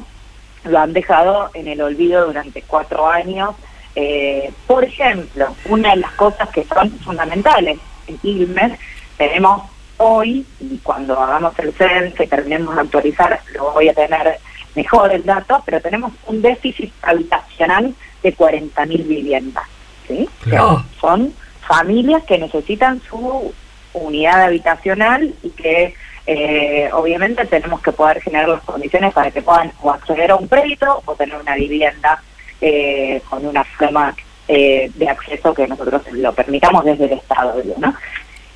[0.64, 3.54] lo han dejado en el olvido durante cuatro años.
[3.96, 8.78] Eh, por ejemplo, una de las cosas que son fundamentales en Quilmes,
[9.16, 9.62] tenemos
[9.98, 14.38] hoy, y cuando hagamos el censo y terminemos de actualizar, lo voy a tener
[14.74, 19.64] mejor el dato, pero tenemos un déficit habitacional de 40.000 viviendas.
[20.08, 20.28] ¿sí?
[20.42, 20.84] Claro.
[21.00, 21.32] Son
[21.66, 23.52] familias que necesitan su
[23.92, 25.94] unidad habitacional y que
[26.26, 30.48] eh, obviamente tenemos que poder generar las condiciones para que puedan o acceder a un
[30.48, 32.22] crédito o tener una vivienda
[32.66, 34.16] eh, con una forma
[34.48, 37.62] eh, de acceso que nosotros lo permitamos desde el Estado.
[37.76, 37.94] ¿no?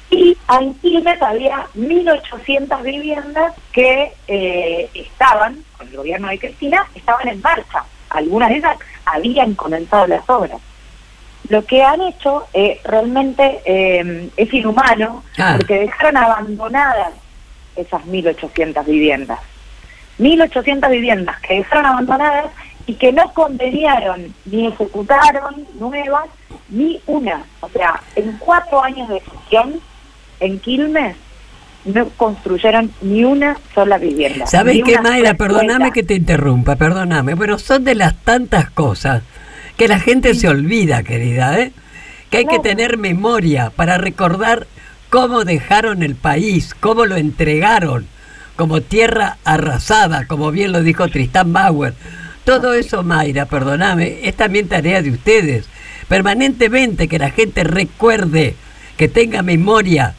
[0.08, 7.28] Y en Quilmes había 1.800 viviendas que eh, estaban, con el gobierno de Cristina, estaban
[7.28, 7.84] en marcha.
[8.08, 10.58] Algunas de ellas habían comenzado las obras.
[11.50, 12.46] Lo que han hecho
[12.84, 13.60] realmente
[14.36, 15.56] es inhumano Ah.
[15.58, 17.12] porque dejaron abandonadas
[17.76, 19.40] esas 1.800 viviendas.
[20.18, 22.46] 1.800 viviendas que dejaron abandonadas
[22.88, 26.24] y que no conveniaron ni ejecutaron nuevas
[26.70, 27.44] ni una.
[27.60, 29.74] O sea, en cuatro años de gestión
[30.40, 31.14] en Quilmes
[31.84, 34.46] no construyeron ni una sola vivienda.
[34.46, 35.34] ¿Sabes qué, Mayra?
[35.34, 39.22] Perdóname que te interrumpa, perdóname, pero son de las tantas cosas
[39.76, 41.72] que la gente se olvida, querida, ¿eh?
[42.30, 44.66] Que hay que tener memoria para recordar
[45.10, 48.06] cómo dejaron el país, cómo lo entregaron,
[48.56, 51.94] como tierra arrasada, como bien lo dijo Tristán Bauer.
[52.48, 55.68] Todo eso, Mayra, perdóname, es también tarea de ustedes.
[56.08, 58.56] Permanentemente que la gente recuerde,
[58.96, 60.14] que tenga memoria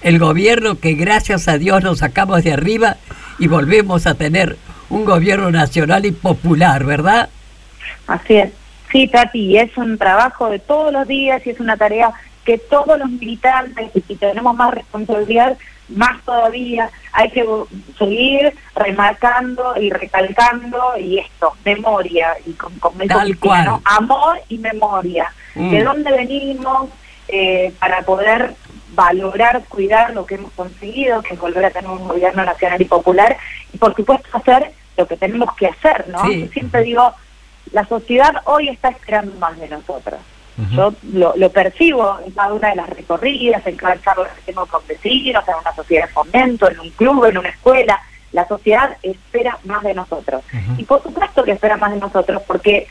[0.00, 2.96] el gobierno que gracias a Dios nos sacamos de arriba
[3.38, 4.56] y volvemos a tener
[4.90, 7.28] un gobierno nacional y popular, ¿verdad?
[8.08, 8.50] Así es.
[8.90, 12.10] Sí, Tati, es un trabajo de todos los días y es una tarea
[12.44, 15.56] que todos los militantes, y tenemos más responsabilidad,
[15.88, 17.44] más todavía, hay que
[17.98, 23.64] seguir remarcando y recalcando y esto, memoria, y con, con Tal Cristina, cual.
[23.66, 23.82] ¿no?
[23.84, 25.32] amor y memoria.
[25.54, 25.70] Mm.
[25.70, 26.90] De dónde venimos
[27.28, 28.54] eh, para poder
[28.94, 32.84] valorar, cuidar lo que hemos conseguido, que es volver a tener un gobierno nacional y
[32.84, 33.36] popular,
[33.72, 36.24] y por supuesto hacer lo que tenemos que hacer, ¿no?
[36.26, 36.42] Sí.
[36.42, 37.12] Yo siempre digo,
[37.72, 40.20] la sociedad hoy está esperando más de nosotros.
[40.70, 44.66] Yo lo, lo percibo en cada una de las recorridas, en cada charla que tengo
[44.66, 48.00] con vecinos, en una sociedad de fomento, en un club, en una escuela.
[48.32, 50.42] La sociedad espera más de nosotros.
[50.78, 52.86] Y por supuesto que espera más de nosotros porque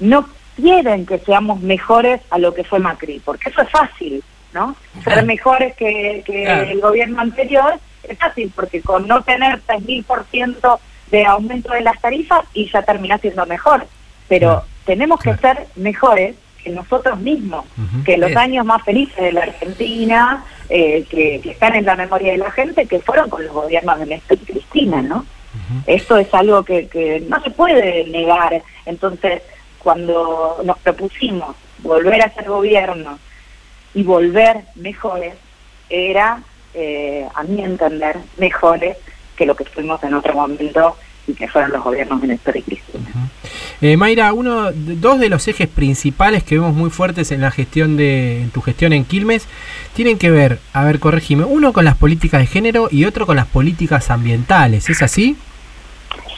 [0.00, 4.24] no quieren que seamos mejores a lo que fue Macri, porque eso es fácil,
[4.54, 4.74] ¿no?
[5.04, 6.62] Ser mejores que, que Claro.
[6.70, 7.74] el gobierno anterior
[8.08, 10.78] es fácil, porque con no tener 3.000%
[11.10, 13.86] de aumento de las tarifas y ya termina siendo mejor.
[14.28, 16.34] Pero tenemos que ser mejores
[16.66, 17.64] que nosotros mismos,
[18.04, 18.38] que los Bien.
[18.38, 22.50] años más felices de la Argentina, eh, que, que están en la memoria de la
[22.50, 25.24] gente, que fueron con los gobiernos de Néstor y Cristina, ¿no?
[25.86, 28.62] Esto es algo que, que no se puede negar.
[28.84, 29.42] Entonces,
[29.78, 33.18] cuando nos propusimos volver a ser gobierno
[33.94, 35.34] y volver mejores,
[35.88, 36.42] era,
[36.74, 38.96] eh, a mi entender, mejores
[39.36, 40.96] que lo que fuimos en otro momento
[41.26, 43.04] y que fueron los gobiernos de Néstor y Cristina.
[43.80, 47.96] Eh, Mayra, uno, dos de los ejes principales que vemos muy fuertes en la gestión
[47.96, 49.46] de, en tu gestión en Quilmes,
[49.94, 53.36] tienen que ver, a ver, corregime, uno con las políticas de género y otro con
[53.36, 55.36] las políticas ambientales, ¿es así?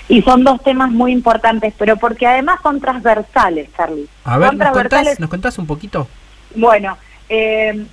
[0.08, 4.08] Y son dos temas muy importantes, pero porque además son transversales, Charlie.
[4.24, 6.08] A ver, ¿nos contás, ¿nos contás un poquito?
[6.54, 6.96] Bueno,
[7.28, 7.84] eh,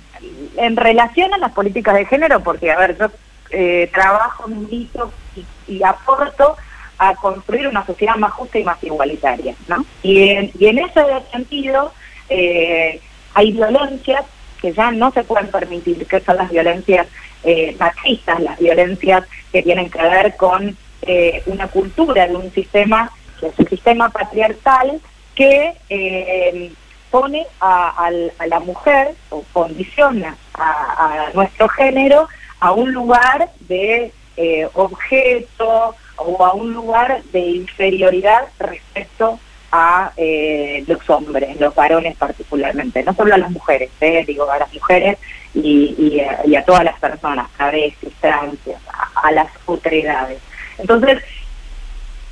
[0.56, 3.10] en relación a las políticas de género, porque, a ver, yo
[3.50, 6.56] eh, trabajo, milito y, y aporto
[6.98, 9.84] a construir una sociedad más justa y más igualitaria, ¿no?
[10.02, 11.92] Y en, y en ese sentido
[12.28, 13.00] eh,
[13.34, 14.24] hay violencias
[14.60, 17.06] que ya no se pueden permitir, que son las violencias
[17.44, 23.10] eh, machistas, las violencias que tienen que ver con eh, una cultura de un sistema,
[23.38, 25.00] que es un sistema patriarcal,
[25.34, 26.72] que eh,
[27.10, 28.10] pone a,
[28.46, 32.28] la mujer o condiciona a, a nuestro género
[32.60, 39.38] a un lugar de eh, objeto o a un lugar de inferioridad respecto
[39.72, 44.58] a eh, los hombres, los varones particularmente, no solo a las mujeres, eh, digo a
[44.58, 45.18] las mujeres
[45.54, 48.58] y, a, todas las personas, travestis, trans,
[48.92, 50.40] a, a las otredades.
[50.78, 51.22] Entonces,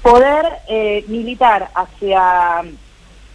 [0.02, 2.62] poder eh, militar hacia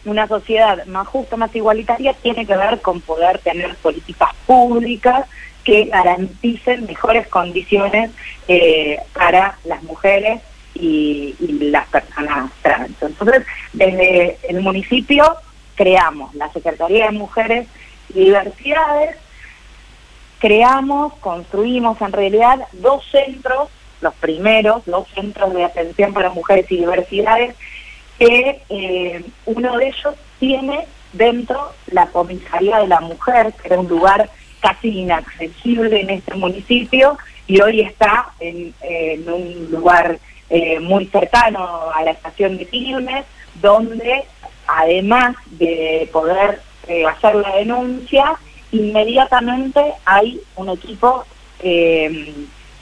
[0.05, 5.25] una sociedad más justa, más igualitaria, tiene que ver con poder tener políticas públicas
[5.69, 8.09] que garanticen mejores condiciones
[8.47, 10.41] eh, para las mujeres
[10.73, 12.95] y, las personas trans.
[12.99, 15.35] Entonces, desde el municipio
[15.75, 17.67] creamos la Secretaría de Mujeres
[18.15, 19.15] y Diversidades,
[20.39, 23.69] creamos, construimos en realidad dos centros,
[24.01, 27.55] los primeros, dos centros de atención para mujeres y diversidades,
[28.17, 33.87] que eh, uno de ellos tiene dentro la comisaría de la mujer, que era un
[33.87, 41.05] lugar casi inaccesible en este municipio, y hoy está en, en un lugar eh, muy
[41.07, 43.25] cercano a la estación de Quilmes,
[43.61, 44.23] donde
[44.67, 48.35] además de poder eh, hacer la denuncia,
[48.71, 51.25] inmediatamente hay un equipo
[51.61, 52.33] eh,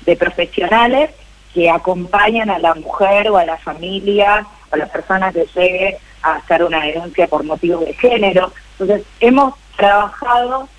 [0.05, 1.11] de profesionales
[1.53, 5.97] que acompañan a la mujer o a la familia o a la persona que llegue
[6.21, 8.51] a hacer una denuncia por motivo de género.
[8.78, 10.69] Entonces, hemos trabajado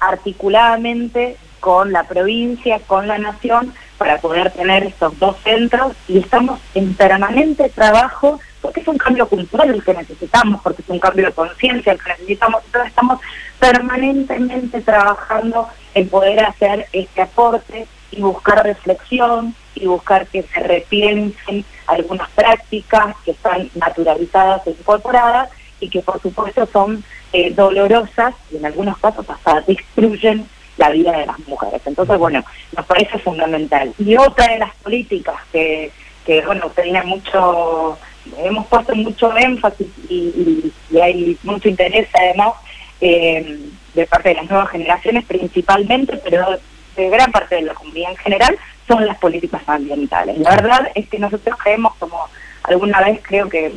[0.00, 5.92] articuladamente con la provincia, con la nación, para poder tener estos dos centros.
[6.08, 10.88] Y estamos en permanente trabajo porque es un cambio cultural el que necesitamos, porque es
[10.88, 13.20] un cambio de conciencia el que necesitamos, entonces estamos
[13.58, 21.64] permanentemente trabajando en poder hacer este aporte y buscar reflexión y buscar que se repiensen
[21.86, 25.50] algunas prácticas que están naturalizadas e incorporadas
[25.80, 27.02] y que por supuesto son
[27.32, 31.82] eh, dolorosas y en algunos casos hasta destruyen la vida de las mujeres.
[31.84, 32.42] Entonces, bueno,
[32.76, 33.92] nos parece fundamental.
[33.98, 35.90] Y otra de las políticas que,
[36.24, 37.98] que bueno, tiene mucho,
[38.38, 42.52] hemos puesto mucho énfasis y, y- y hay mucho interés además
[43.00, 43.58] eh,
[43.94, 46.58] de parte de las nuevas generaciones principalmente, pero
[46.96, 48.56] de gran parte de la comunidad en general,
[48.88, 50.38] son las políticas ambientales.
[50.38, 52.18] La verdad es que nosotros creemos, como
[52.64, 53.72] alguna vez creo que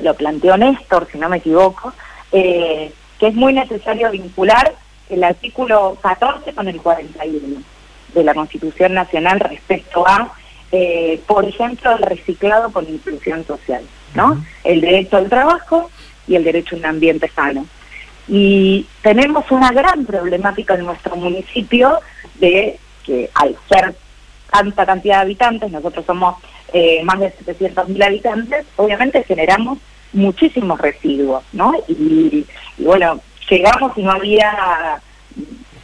[0.00, 1.92] lo planteó Néstor, si no me equivoco,
[2.32, 4.74] eh, que es muy necesario vincular
[5.08, 7.62] el artículo 14 con el 41
[8.14, 10.32] de la Constitución Nacional respecto a,
[10.72, 13.82] eh, por ejemplo, el reciclado con inclusión social,
[14.14, 14.44] ¿no?
[14.62, 15.90] El derecho al trabajo
[16.26, 17.66] y el derecho a un ambiente sano.
[18.26, 22.00] Y tenemos una gran problemática en nuestro municipio
[22.36, 23.94] de que al ser
[24.50, 26.36] tanta cantidad de habitantes, nosotros somos
[26.74, 29.78] eh, más de 700.000 habitantes, obviamente generamos
[30.12, 31.72] muchísimos residuos, ¿no?
[31.86, 32.44] Y,
[32.78, 35.00] bueno, llegamos y no había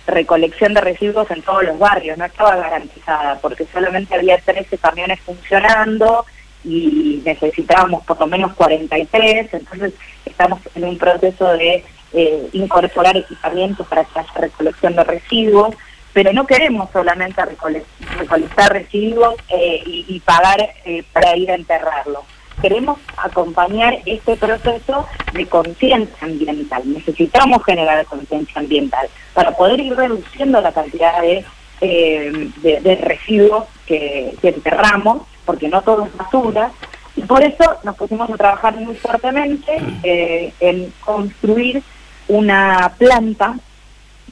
[0.08, 5.20] recolección de residuos en todos los barrios, no estaba garantizada, porque solamente había 13 camiones
[5.20, 6.26] funcionando
[6.64, 9.94] y necesitábamos por lo menos 43, entonces
[10.26, 15.76] estamos en un proceso de eh, incorporar equipamientos para que recolección de residuos,
[16.12, 17.84] pero no queremos solamente recole-
[18.18, 22.22] recolectar residuos eh, y, pagar eh, para ir a enterrarlos.
[22.60, 26.82] Queremos acompañar este proceso de conciencia ambiental.
[26.84, 31.44] Necesitamos generar conciencia ambiental para poder ir reduciendo la cantidad de,
[31.80, 36.70] eh, de, residuos que, enterramos, porque no todo es basura,
[37.16, 41.82] y por eso nos pusimos a trabajar muy fuertemente en construir
[42.28, 43.56] una planta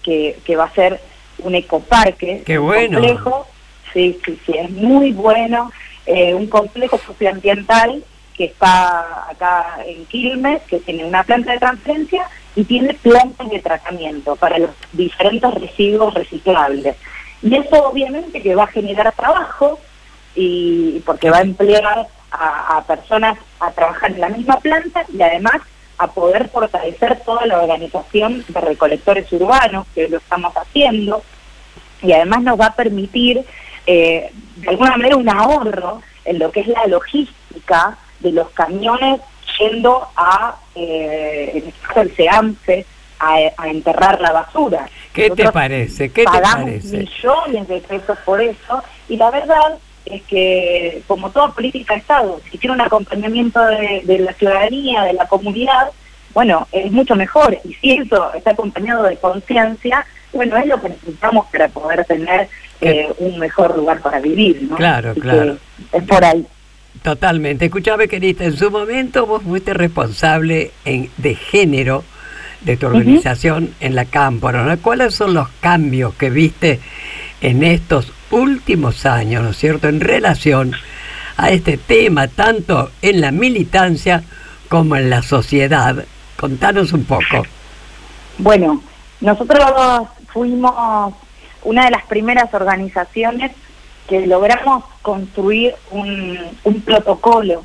[0.03, 1.01] que, que va a ser
[1.41, 2.99] un ecoparque Qué bueno.
[2.99, 3.47] complejo,
[3.93, 5.70] sí, sí, sí, es muy bueno,
[6.07, 8.03] eh, un complejo socioambiental
[8.36, 13.59] que está acá en Quilmes, que tiene una planta de transferencia y tiene plantas de
[13.59, 16.97] tratamiento para los diferentes residuos reciclables.
[17.43, 19.78] Y eso obviamente que va a generar trabajo
[20.34, 25.20] y porque va a emplear a, a personas a trabajar en la misma planta y
[25.20, 25.61] además
[25.99, 31.22] a poder fortalecer toda la organización de recolectores urbanos, que lo estamos haciendo,
[32.03, 33.44] y además nos va a permitir,
[33.86, 39.20] eh, de alguna manera, un ahorro en lo que es la logística de los camiones
[39.59, 42.86] yendo a, eh, en este caso, el SEAMFE,
[43.20, 44.88] a, a enterrar la basura.
[45.12, 46.12] ¿Qué te parece?
[46.12, 46.99] ¿Qué te pagamos parece?
[46.99, 49.78] millones de pesos por eso y la verdad
[50.11, 55.02] es que como toda política de Estado, si tiene un acompañamiento de, de la ciudadanía,
[55.04, 55.88] de la comunidad,
[56.34, 60.90] bueno, es mucho mejor y si eso está acompañado de conciencia, bueno, es lo que
[60.90, 62.48] necesitamos para poder tener
[62.80, 64.76] eh, un mejor lugar para vivir, ¿no?
[64.76, 65.56] Claro, Así claro.
[65.92, 66.46] Es por ahí.
[67.02, 67.64] Totalmente.
[67.66, 72.04] Escuchame, querida, en su momento vos fuiste responsable en- de género
[72.61, 74.64] de tu organización en la Cámpora.
[74.64, 74.76] ¿no?
[74.78, 76.80] ¿Cuáles son los cambios que viste
[77.40, 80.72] en estos últimos años, ¿no es cierto?, en relación
[81.37, 84.22] a este tema, tanto en la militancia
[84.68, 86.05] como en la sociedad.
[86.37, 87.45] Contanos un poco.
[88.39, 88.83] Bueno,
[89.20, 89.62] nosotros
[90.33, 91.14] fuimos
[91.62, 93.53] una de las primeras organizaciones
[94.09, 97.64] que logramos construir un, un protocolo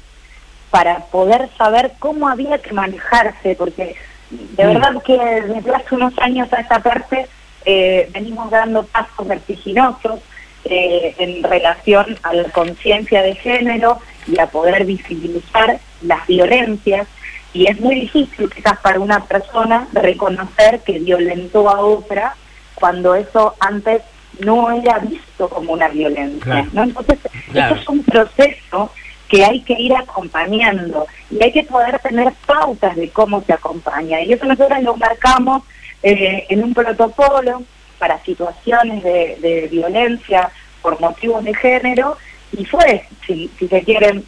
[0.72, 3.96] para poder saber cómo había que manejarse, porque
[4.32, 4.74] de Mm.
[4.74, 7.28] verdad que desde hace unos años a esta parte
[7.66, 10.20] eh, venimos dando pasos vertiginosos
[10.66, 17.08] eh, en relación a la conciencia de género y a poder visibilizar las violencias.
[17.54, 22.36] Y es muy difícil quizás para una persona reconocer que violentó a otra
[22.76, 24.02] cuando eso antes
[24.40, 26.42] no era visto como una violencia.
[26.44, 26.68] Claro.
[26.74, 26.84] ¿no?
[26.84, 27.20] Entonces,
[27.52, 27.76] Claro.
[27.76, 28.92] esto es un proceso
[29.28, 34.22] que hay que ir acompañando y hay que poder tener pautas de cómo se acompaña.
[34.22, 35.64] Y eso nosotros lo marcamos
[36.02, 37.64] eh, en un protocolo
[38.04, 40.52] para situaciones de, violencia
[40.82, 42.18] por motivos de género
[42.52, 44.22] y fue, si, se quiere,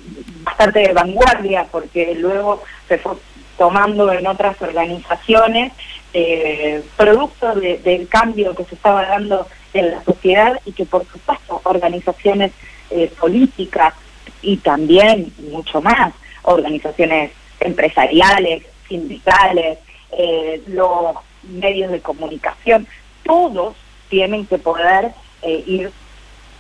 [0.43, 3.15] bastante de vanguardia porque luego se fue
[3.57, 5.73] tomando en otras organizaciones
[6.13, 11.05] eh, producto de- del cambio que se estaba dando en la sociedad y que por
[11.05, 12.53] supuesto organizaciones
[12.91, 13.93] eh, políticas
[14.41, 16.13] y también mucho más
[16.43, 19.79] organizaciones empresariales, sindicales,
[20.17, 22.87] eh, los medios de comunicación,
[23.25, 23.75] todos
[24.09, 25.11] tienen que poder
[25.41, 25.91] eh, ir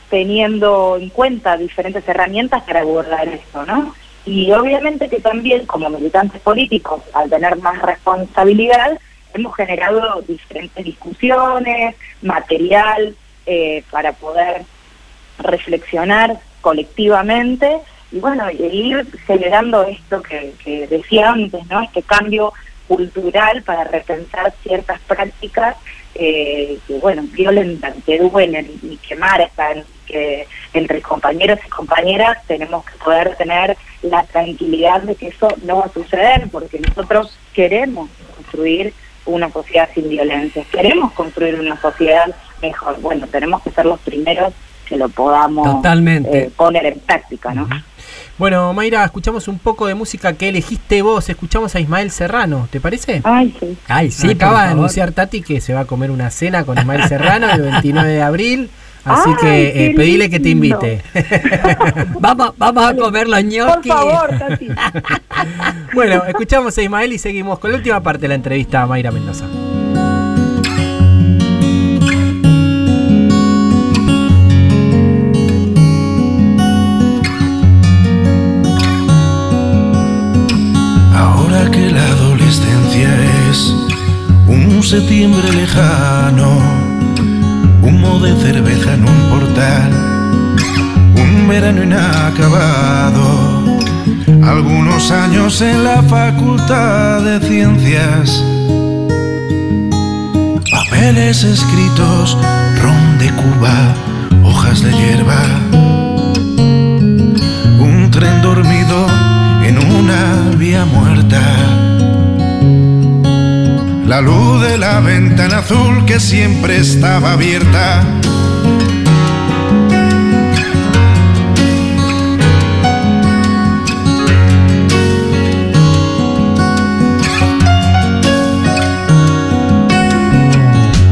[0.09, 3.95] teniendo en cuenta diferentes herramientas para abordar esto, ¿no?
[4.25, 8.99] Y obviamente que también como militantes políticos, al tener más responsabilidad,
[9.33, 14.63] hemos generado diferentes discusiones, material eh, para poder
[15.39, 17.79] reflexionar colectivamente
[18.11, 21.81] y bueno, ir generando esto que, que decía antes, ¿no?
[21.81, 22.53] Este cambio
[22.87, 25.75] cultural para repensar ciertas prácticas
[26.15, 32.85] eh, que, bueno, violentan, que duelen y que marcan, que entre compañeros y compañeras tenemos
[32.85, 38.09] que poder tener la tranquilidad de que eso no va a suceder, porque nosotros queremos
[38.35, 38.93] construir
[39.25, 42.99] una sociedad sin violencia, queremos construir una sociedad mejor.
[43.01, 44.53] Bueno, tenemos que ser los primeros
[44.87, 46.43] que lo podamos Totalmente.
[46.43, 47.67] eh, poner en práctica, ¿no?
[48.37, 51.29] Bueno, Mayra, escuchamos un poco de música que elegiste vos.
[51.29, 53.21] Escuchamos a Ismael Serrano, ¿te parece?
[53.23, 53.77] Ay, sí.
[53.87, 56.77] Ay, sí, Acaba por de anunciar Tati que se va a comer una cena con
[56.77, 58.69] Ismael Serrano el 29 de abril.
[59.05, 61.01] Así Ay, que eh, pedile que te invite.
[62.19, 63.93] Vamos, vamos a comer los Por ñoquis.
[63.93, 64.67] favor, Tati.
[65.93, 69.11] bueno, escuchamos a Ismael y seguimos con la última parte de la entrevista a Mayra
[69.11, 69.45] Mendoza.
[84.75, 86.59] Un septiembre lejano,
[87.81, 89.91] humo de cerveza en un portal,
[91.15, 93.79] un verano inacabado,
[94.43, 98.43] algunos años en la facultad de ciencias,
[100.69, 102.37] papeles escritos,
[102.81, 103.93] ron de Cuba,
[104.43, 105.41] hojas de hierba
[107.79, 109.07] un tren dormido
[109.63, 111.54] en una vía muerta.
[114.05, 118.01] La luz de la ventana azul que siempre estaba abierta.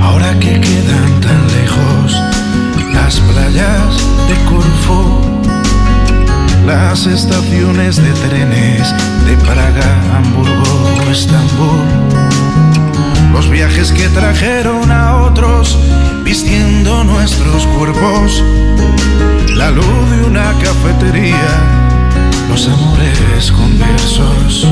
[0.01, 2.21] Ahora que quedan tan lejos
[2.93, 5.33] las playas de Corfú
[6.65, 8.93] las estaciones de trenes
[9.25, 12.72] de Praga, Hamburgo o Estambul.
[13.33, 15.77] Los viajes que trajeron a otros
[16.23, 18.43] vistiendo nuestros cuerpos.
[19.55, 21.35] La luz de una cafetería,
[22.49, 24.67] los amores conversos.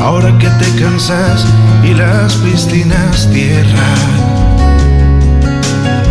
[0.00, 1.46] Ahora que te cansas
[1.84, 4.34] y las piscinas cierran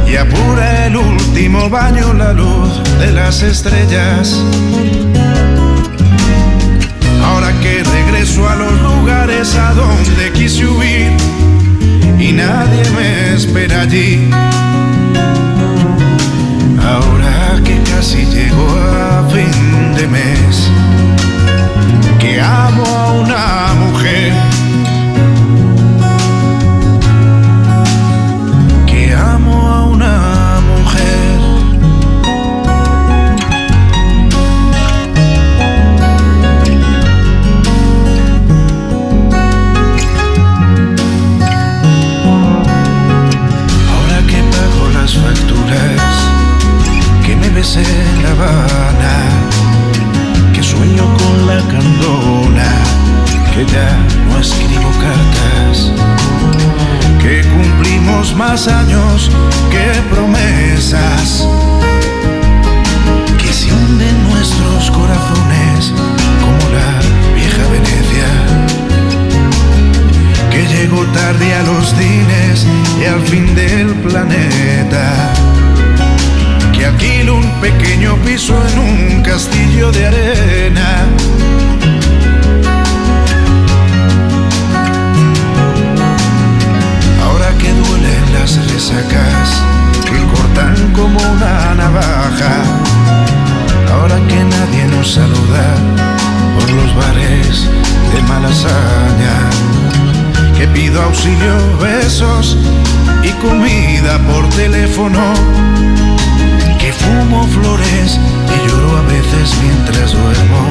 [0.08, 4.44] y apura el último baño la luz de las estrellas.
[8.24, 11.12] Regreso a los lugares a donde quise huir
[12.18, 14.30] y nadie me espera allí.
[16.82, 20.70] Ahora que casi llego a fin de mes,
[22.20, 23.93] que amo a una mujer.
[47.64, 49.16] Besé en La Habana,
[50.54, 52.72] que sueño con la candona,
[53.54, 53.90] que ya
[54.30, 55.92] no escribo cartas
[57.22, 59.32] que cumplimos más años
[59.72, 61.48] que promesas,
[63.38, 65.94] que se hunden nuestros corazones
[66.44, 66.90] como la
[67.34, 68.30] vieja Venecia,
[70.52, 72.68] que llegó tarde a los cines
[73.00, 75.34] y al fin del planeta,
[76.84, 80.90] que alquilo un pequeño piso en un castillo de arena.
[87.24, 89.64] Ahora que duelen las resacas
[90.04, 92.56] que cortan como una navaja.
[93.94, 95.66] Ahora que nadie nos saluda
[96.56, 97.70] por los bares
[98.14, 99.36] de malasaña.
[100.58, 102.58] Que pido auxilio, besos
[103.24, 105.24] y comida por teléfono.
[107.00, 108.20] Fumo flores
[108.54, 110.62] y lloro a veces mientras duermo.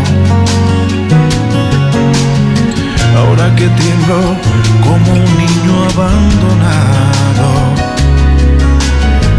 [3.17, 4.37] Ahora que tiemblo
[4.83, 7.13] como un niño abandonado.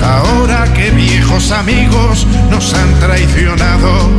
[0.04, 4.10] Ahora que viejos amigos nos han traicionado.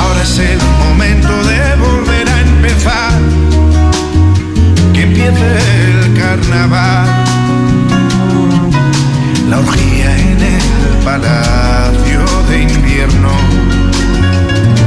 [0.00, 3.12] Ahora es el momento de volver a empezar.
[4.92, 5.58] Que empiece
[5.90, 7.27] el carnaval.
[9.60, 13.30] En el palacio de invierno,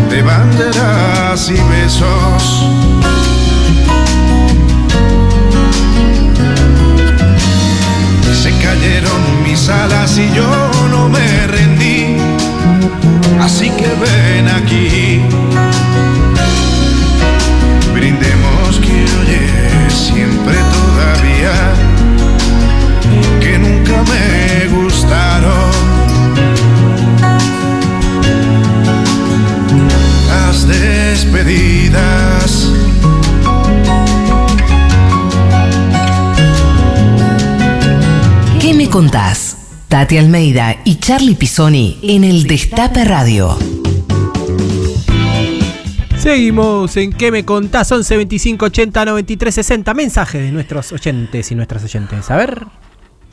[0.09, 2.67] de banderas y besos.
[8.41, 12.15] Se cayeron mis alas y yo no me rendí.
[13.41, 15.21] Así que ven aquí.
[31.43, 32.71] Despedidas.
[38.59, 39.57] ¿Qué me contás?
[39.87, 43.57] Tati Almeida y Charlie Pisoni en el Destape Radio.
[46.17, 47.91] Seguimos en ¿Qué me contás?
[47.91, 49.93] 11 25 80 93 60.
[49.93, 52.29] Mensaje de nuestros oyentes y nuestras oyentes.
[52.29, 52.80] A ver.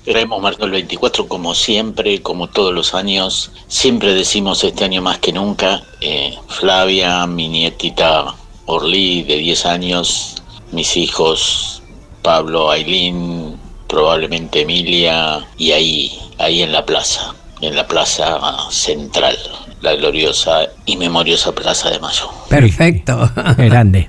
[0.08, 3.52] Queremos marcar el 24 como siempre, como todos los años.
[3.66, 5.82] Siempre decimos este año más que nunca.
[6.00, 8.34] eh, Flavia, mi nietita
[8.64, 10.42] Orly de 10 años,
[10.72, 11.82] mis hijos
[12.22, 18.40] Pablo, Ailín, probablemente Emilia y ahí, ahí en la plaza, en la plaza
[18.70, 19.36] central,
[19.82, 22.30] la gloriosa y memoriosa Plaza de Mayo.
[22.48, 23.30] Perfecto.
[23.58, 24.08] Grande.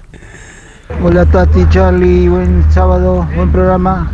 [1.01, 4.11] Hola Tati, Charlie, buen sábado, buen programa.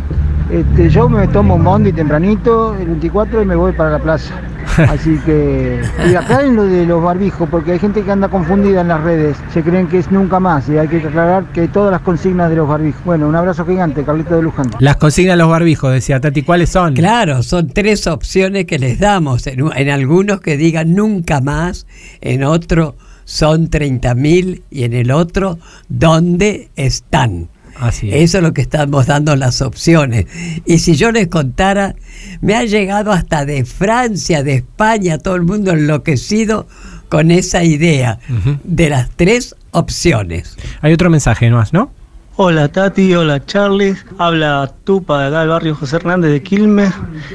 [0.52, 4.32] Este, yo me tomo un bondi tempranito, el 24, y me voy para la plaza.
[4.76, 8.82] Así que, y acá en lo de los barbijos, porque hay gente que anda confundida
[8.82, 11.90] en las redes, se creen que es nunca más, y hay que aclarar que todas
[11.90, 13.02] las consignas de los barbijos.
[13.04, 14.70] Bueno, un abrazo gigante, Carlito de Luján.
[14.78, 16.42] Las consignas de los barbijos, decía Tati.
[16.42, 16.94] ¿Cuáles son?
[16.94, 19.48] Claro, son tres opciones que les damos.
[19.48, 21.88] En, en algunos que digan nunca más,
[22.20, 22.94] en otro
[23.26, 25.58] son 30.000 y en el otro,
[25.90, 27.48] ¿dónde están?
[27.74, 28.30] Así es.
[28.30, 30.24] Eso es lo que estamos dando las opciones.
[30.64, 31.94] Y si yo les contara,
[32.40, 36.66] me ha llegado hasta de Francia, de España, todo el mundo enloquecido
[37.10, 38.18] con esa idea
[38.64, 40.56] de las tres opciones.
[40.80, 41.90] Hay otro mensaje más, ¿no?
[42.38, 46.92] Hola Tati, hola Charlie, habla Tupa de acá del barrio José Hernández de Quilmes.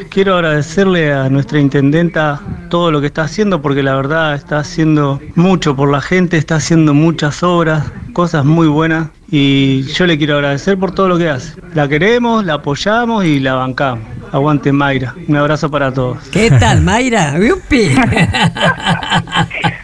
[0.10, 2.40] Quiero agradecerle a nuestra intendenta
[2.70, 6.58] todo lo que está haciendo porque la verdad está haciendo mucho por la gente, está
[6.58, 7.84] haciendo muchas obras,
[8.14, 11.60] cosas muy buenas y yo le quiero agradecer por todo lo que hace.
[11.74, 14.06] La queremos, la apoyamos y la bancamos.
[14.32, 16.20] Aguante Mayra, un abrazo para todos.
[16.32, 17.40] ¿Qué tal, Mayra?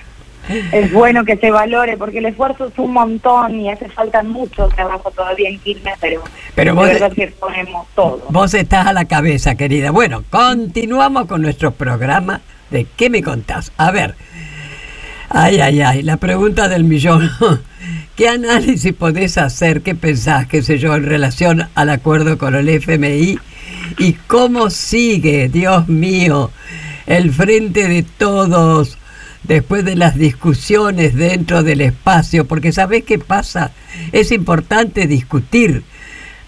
[0.71, 4.67] Es bueno que se valore porque el esfuerzo es un montón y hace falta mucho
[4.69, 6.23] trabajo todavía en Quilmes, pero,
[6.55, 8.23] Pero de vos- verdad que ponemos todo.
[8.29, 9.91] Vos estás a la cabeza, querida.
[9.91, 12.41] Bueno, continuamos con nuestro programa
[12.71, 13.71] de ¿Qué me contás?
[13.77, 14.15] A ver.
[15.29, 17.29] Ay, ay, ay, la pregunta del millón.
[18.15, 22.67] ¿Qué análisis podés hacer, qué pensás, qué sé yo, en relación al acuerdo con el
[22.69, 23.37] FMI?
[23.99, 26.49] ¿Y cómo sigue, Dios mío,
[27.05, 28.97] el frente de todos
[29.47, 32.45] después de las discusiones dentro del espacio?
[32.45, 33.71] Porque ¿sabés qué pasa?
[34.11, 35.83] Es importante discutir,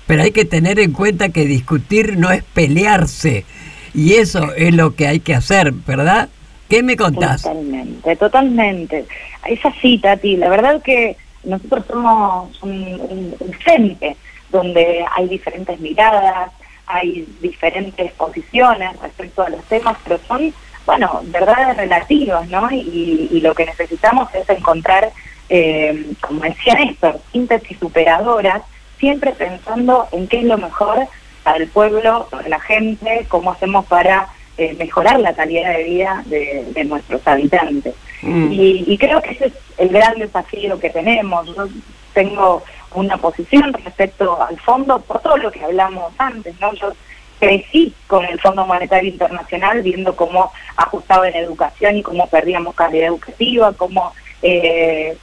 [0.07, 3.45] pero hay que tener en cuenta que discutir no es pelearse.
[3.93, 6.29] Y eso es lo que hay que hacer, ¿verdad?
[6.67, 7.41] ¿Qué me contás?
[7.41, 9.05] Totalmente, totalmente.
[9.47, 10.37] Es así, Tati.
[10.37, 14.15] La verdad que nosotros somos un, un- un frente
[14.51, 16.51] donde hay diferentes miradas,
[16.85, 20.53] hay diferentes posiciones respecto a los temas, pero son,
[20.89, 22.67] bueno, verdades relativas, ¿no?
[22.71, 25.11] Y, y lo que necesitamos es encontrar,
[25.47, 28.63] eh, como decía Néstor, síntesis superadoras,
[28.97, 30.97] siempre pensando en qué es lo mejor
[31.43, 36.23] para el pueblo, para la gente, cómo hacemos para eh, mejorar la calidad de vida
[36.25, 37.93] de, de nuestros habitantes.
[38.23, 38.51] Mm.
[38.51, 41.45] Y, y creo que ese es el gran desafío que tenemos.
[41.55, 41.67] Yo
[42.15, 42.63] tengo
[42.95, 46.73] una posición respecto al fondo por todo lo que hablamos antes, ¿no?
[46.73, 46.93] Yo
[47.39, 53.07] crecí con el Fondo Monetario Internacional viendo cómo ajustaba en educación y cómo perdíamos calidad
[53.07, 55.17] educativa, cómo eh,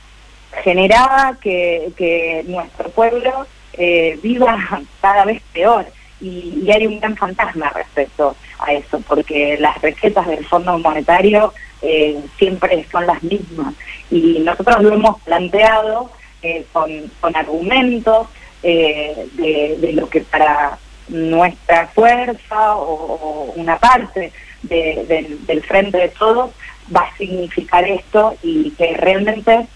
[0.62, 4.57] generaba que, nuestro pueblo eh, viva
[5.01, 5.87] cada vez peor.
[6.19, 11.53] Y, y hay un gran fantasma respecto a eso, porque las recetas del Fondo Monetario
[11.83, 13.75] eh, siempre son las mismas.
[14.11, 16.11] Y nosotros lo hemos planteado
[16.43, 16.91] eh, con,
[17.21, 18.29] con argumentos
[18.62, 24.32] eh, de, de lo que para nuestra fuerza o, una parte
[24.62, 26.50] de- del- del frente de todos
[26.94, 29.66] va a significar esto y que realmente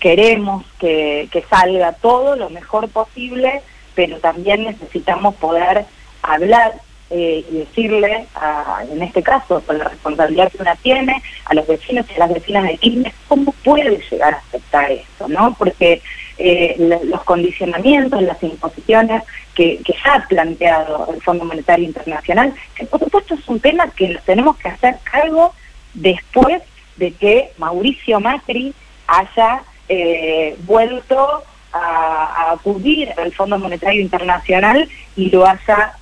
[0.00, 3.62] queremos que, que salga todo lo mejor posible,
[3.94, 5.86] pero también necesitamos poder
[6.22, 6.74] hablar
[7.08, 11.66] eh, y decirle, a- en este caso, con la responsabilidad que una tiene, a los
[11.66, 15.54] vecinos y a las vecinas de Quilmes, cómo puede llegar a aceptar esto, ¿no?
[15.56, 16.02] Porque
[16.38, 19.22] eh, los condicionamientos, las imposiciones
[19.54, 23.88] que, que ya ha planteado el Fondo Monetario Internacional, que por supuesto es un tema
[23.90, 25.54] que nos tenemos que hacer cargo
[25.94, 26.62] después
[26.96, 28.74] de que Mauricio Macri
[29.06, 35.94] haya eh, vuelto a, a acudir al Fondo Monetario Internacional y lo haya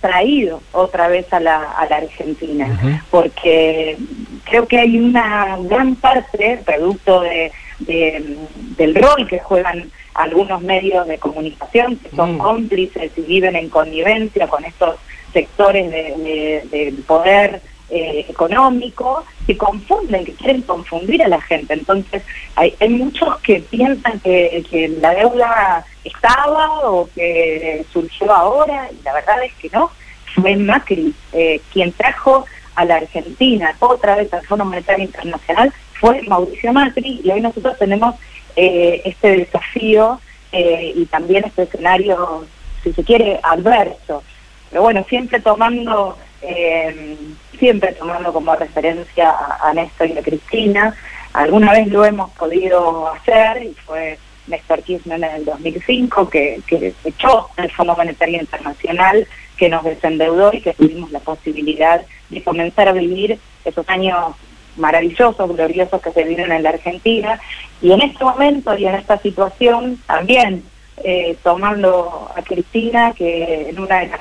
[0.00, 3.96] traído otra vez a la, a la Argentina, porque
[4.44, 7.50] creo que hay una gran parte, producto de,
[7.80, 8.36] de-
[8.76, 14.46] del rol que juegan algunos medios de comunicación, que son cómplices y viven en connivencia
[14.48, 14.96] con estos
[15.32, 17.60] sectores de- poder
[17.90, 21.72] eh, económico, que confunden, que quieren confundir a la gente.
[21.72, 22.22] Entonces,
[22.54, 29.02] hay, hay muchos que piensan que, que la deuda estaba o que surgió ahora, y
[29.04, 29.90] la verdad es que no.
[30.34, 36.22] Fue Macri eh, quien trajo a la Argentina otra vez al Fondo Monetario Internacional, fue
[36.22, 38.14] Mauricio Macri, y hoy nosotros tenemos
[38.56, 40.20] eh, este desafío
[40.52, 42.46] eh, y también este escenario,
[42.82, 44.22] si se quiere, adverso.
[44.70, 47.16] Pero bueno, siempre tomando eh,
[47.58, 50.94] siempre tomando como referencia a, a Néstor y a Cristina.
[51.32, 56.94] Alguna vez lo hemos podido hacer y fue Néstor Kirchner en el 2005 que, que
[57.04, 59.26] echó el Fondo Monetario Internacional,
[59.56, 64.34] que nos desendeudó y que tuvimos la posibilidad de comenzar a vivir esos años
[64.78, 67.40] maravillosos, gloriosos que se vivieron en la Argentina.
[67.80, 70.62] Y en este momento y en esta situación también
[71.04, 74.20] eh, tomando a Cristina, que en una de las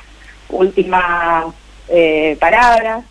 [0.49, 1.45] últimas
[1.89, 3.05] eh, palabras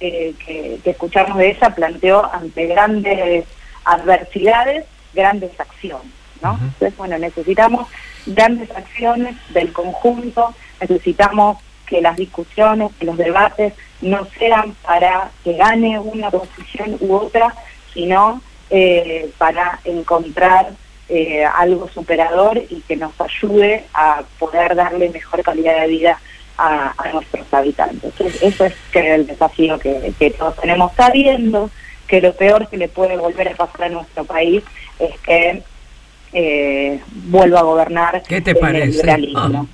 [0.00, 3.44] eh, que, que escuchamos de ella planteó ante grandes
[3.84, 4.84] adversidades,
[5.14, 6.12] grandes acciones.
[6.42, 6.58] ¿no?
[6.60, 7.88] Entonces, bueno, necesitamos
[8.26, 11.58] grandes acciones del conjunto, necesitamos
[11.92, 17.54] que las discusiones, que los debates no sean para que gane una posición u otra,
[17.92, 18.40] sino
[18.70, 20.70] eh, para encontrar
[21.10, 26.18] eh, algo superador y que nos ayude a poder darle mejor calidad de vida
[26.56, 28.18] a, a nuestros habitantes.
[28.18, 31.68] Es- Eso es creo, el desafío que, que todos tenemos, sabiendo
[32.06, 34.62] que lo peor que le puede volver a pasar a nuestro país
[34.98, 35.62] es que
[36.32, 38.86] eh, vuelva a gobernar ¿Qué te el parece?
[39.04, 39.68] neoliberalismo.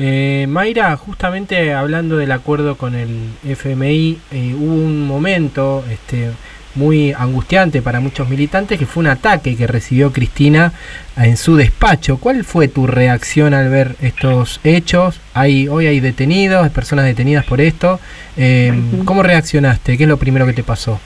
[0.00, 6.30] Eh, Mayra, justamente hablando del acuerdo con el FMI, eh, hubo un momento este,
[6.76, 10.72] muy angustiante para muchos militantes que fue un ataque que recibió Cristina
[11.16, 12.18] en su despacho.
[12.18, 15.20] ¿Cuál fue tu reacción al ver estos hechos?
[15.34, 17.98] Hay, hoy hay detenidos, hay personas detenidas por esto.
[18.36, 18.72] Eh,
[19.04, 19.98] ¿Cómo reaccionaste?
[19.98, 21.00] ¿Qué es lo primero que te pasó?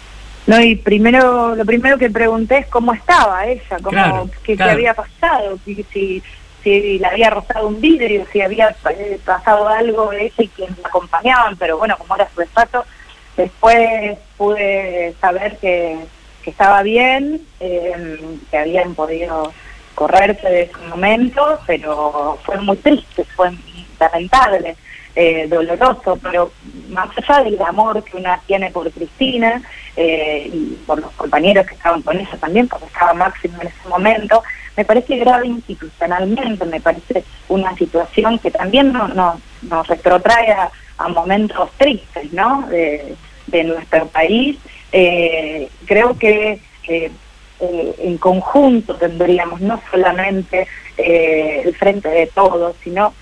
[0.47, 4.63] No, y primero, lo primero que pregunté es cómo estaba ella, cómo, Claro, qué, qué
[4.63, 6.23] había pasado, si,
[6.63, 10.79] si, le había rozado un vidrio, si había eh, pasado algo de ella y quienes
[10.79, 12.85] la acompañaban, pero bueno, como era su despacho,
[13.37, 15.99] después pude saber que,
[16.43, 19.53] que estaba bien, eh, que habían podido
[19.95, 23.51] correrse de ese momento, pero fue muy triste, fue
[24.01, 24.77] lamentable,
[25.15, 26.53] eh, doloroso, pero
[26.89, 29.63] más allá del amor que una tiene por Cristina
[29.97, 33.89] eh, y por los compañeros que estaban con ella también, porque estaba Máximo en ese
[33.89, 34.43] momento,
[34.77, 40.71] me parece grave institucionalmente, me parece una situación que también no, no- nos retrotrae a,
[41.09, 42.67] momentos tristes, ¿no?
[42.69, 43.17] De,
[43.65, 44.57] nuestro país.
[44.93, 47.11] Eh, creo que eh,
[47.61, 50.67] eh, en conjunto tendríamos no solamente
[50.97, 53.13] el frente de todos, sino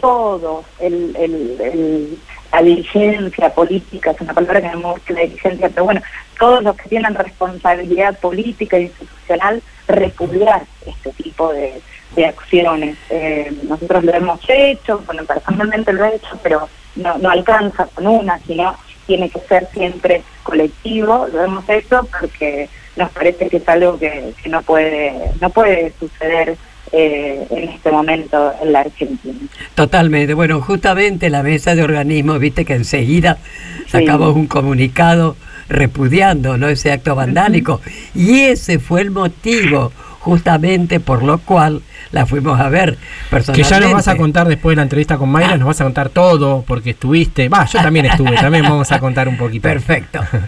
[0.00, 2.18] todos, el- el-
[2.58, 6.02] la dirigencia política, es una palabra que no me gusta la dirigencia, pero bueno,
[6.38, 11.80] todos los que tienen responsabilidad política e institucional, repudiar este tipo de,
[12.16, 12.96] de acciones.
[13.10, 18.38] Eh, nosotros lo hemos hecho, bueno, personalmente lo he hecho, pero no, alcanza con una,
[18.40, 23.98] sino tiene que ser siempre colectivo, lo hemos hecho porque nos parece que es algo
[23.98, 26.56] que, que no puede no puede suceder
[26.92, 29.38] eh, en este momento en la Argentina.
[29.74, 30.34] Totalmente.
[30.34, 33.38] Bueno, justamente la mesa de organismos, viste que enseguida
[33.86, 35.36] sacamos un comunicado
[35.68, 36.68] repudiando ¿no?
[36.68, 37.80] ese acto vandálico.
[38.14, 41.80] Y ese fue el motivo justamente por lo cual
[42.10, 43.70] la fuimos a ver Que personalmente.
[43.70, 46.08] ya nos vas a contar después de la entrevista con Mayra, nos vas a contar
[46.08, 47.48] todo, porque estuviste.
[47.48, 49.62] Va, yo también estuve, también vamos a contar un poquito.
[49.62, 50.20] Perfecto.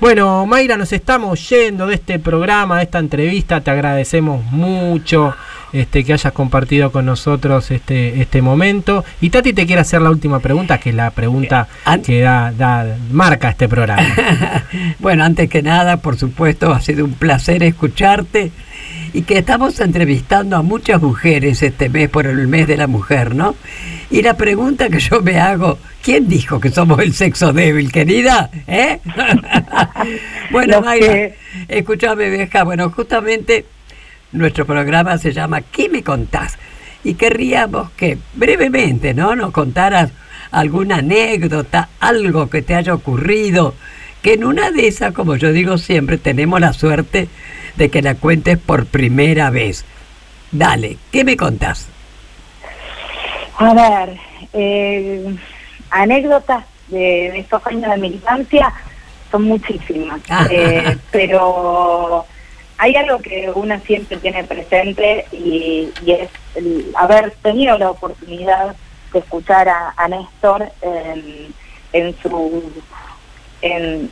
[0.00, 3.60] Bueno, Mayra, nos estamos yendo de este programa, de esta entrevista.
[3.60, 5.34] Te agradecemos mucho
[5.74, 9.04] este, que hayas compartido con nosotros este, este momento.
[9.20, 11.68] Y Tati te quiere hacer la última pregunta, que es la pregunta
[12.06, 14.06] que da, da- marca este programa.
[14.98, 18.50] Bueno, antes que nada, por supuesto, ha sido un placer escucharte
[19.12, 23.34] y que estamos entrevistando a muchas mujeres este mes por el mes de la mujer,
[23.34, 23.54] ¿no?
[24.10, 28.50] Y la pregunta que yo me hago, ¿quién dijo que somos el sexo débil, querida?
[28.66, 29.00] ¿Eh?
[30.50, 31.30] bueno, Mayra,
[31.68, 32.64] escúchame, vieja.
[32.64, 33.64] Bueno, justamente
[34.34, 36.58] nuestro programa se llama ¿Qué me contás?
[37.02, 39.34] Y querríamos que brevemente, ¿no?
[39.36, 40.10] Nos contaras
[40.50, 43.74] alguna anécdota, algo que te haya ocurrido,
[44.22, 47.28] que en una de esas, como yo digo siempre, tenemos la suerte
[47.76, 49.84] de que la cuentes por primera vez.
[50.50, 51.88] Dale, ¿qué me contás?
[53.58, 54.18] A ver,
[54.52, 55.36] eh,
[55.90, 58.72] anécdotas de, estos años de militancia
[59.30, 60.46] son muchísimas, Ah.
[60.50, 62.24] eh, pero
[62.84, 66.28] hay algo que uno siempre tiene presente y, es
[66.94, 68.76] haber tenido la oportunidad
[69.10, 71.54] de escuchar a, a Néstor en,
[71.94, 72.14] en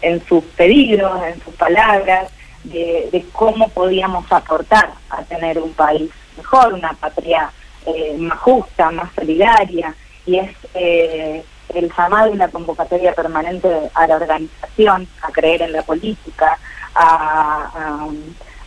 [0.00, 2.30] en, sus pedidos, en sus palabras,
[2.64, 7.50] de, cómo podíamos aportar a tener un país mejor, una patria
[7.84, 9.94] eh, más justa, más solidaria,
[10.24, 11.44] y es eh,
[11.74, 16.58] el llamado y la convocatoria permanente a la organización, a creer en la política,
[16.94, 18.08] a-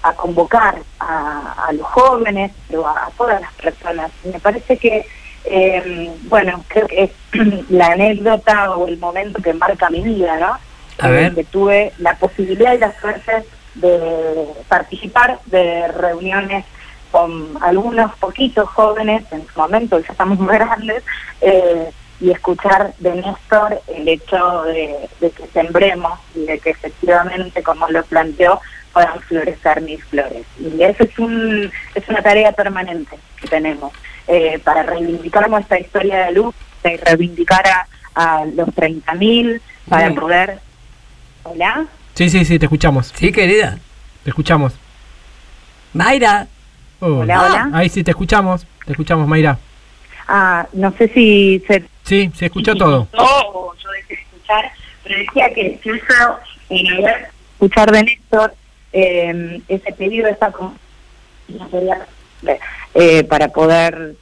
[0.06, 4.12] a convocar a, a los jóvenes, pero a, a todas las personas.
[4.24, 5.06] Me parece que,
[5.45, 7.12] eh, bueno, creo que es
[7.70, 10.58] la anécdota o el momento que marca mi vida, ¿no?
[10.99, 11.34] A ver.
[11.34, 13.43] que tuve la posibilidad y la suerte
[13.74, 16.66] de participar de reuniones
[17.12, 21.03] con algunos poquitos jóvenes en su momento, ya estamos muy grandes,
[21.41, 21.89] eh,
[22.22, 27.89] y escuchar de Néstor el hecho de, de que sembremos y de que efectivamente, como
[27.89, 28.62] lo planteó,
[28.96, 30.46] puedan florecer mis flores.
[30.58, 33.91] Y eso es, un, es una tarea permanente que tenemos
[34.26, 40.20] eh, para reivindicar nuestra historia de luz, de reivindicar a, a los 30.000, para Bien.
[40.20, 40.60] poder...
[41.43, 41.86] Hola.
[42.14, 43.12] Sí, sí, sí, te escuchamos.
[43.14, 43.78] Sí, querida.
[44.24, 44.74] Te escuchamos.
[45.91, 46.48] Mayra.
[47.02, 47.70] Oh, Hola, hola.
[47.74, 48.66] Ahí sí, te escuchamos.
[48.86, 49.60] Te escuchamos, Mayra.
[50.26, 53.10] Ah, no sé si se Sí, se escuchó todo.
[53.18, 54.72] o yo dejé de escuchar,
[55.04, 56.39] pero decía que eso,
[56.70, 58.56] en haber escuchar de Néstor,
[58.93, 60.77] eh, ese pedido, esa con-
[62.93, 64.15] eh, para poder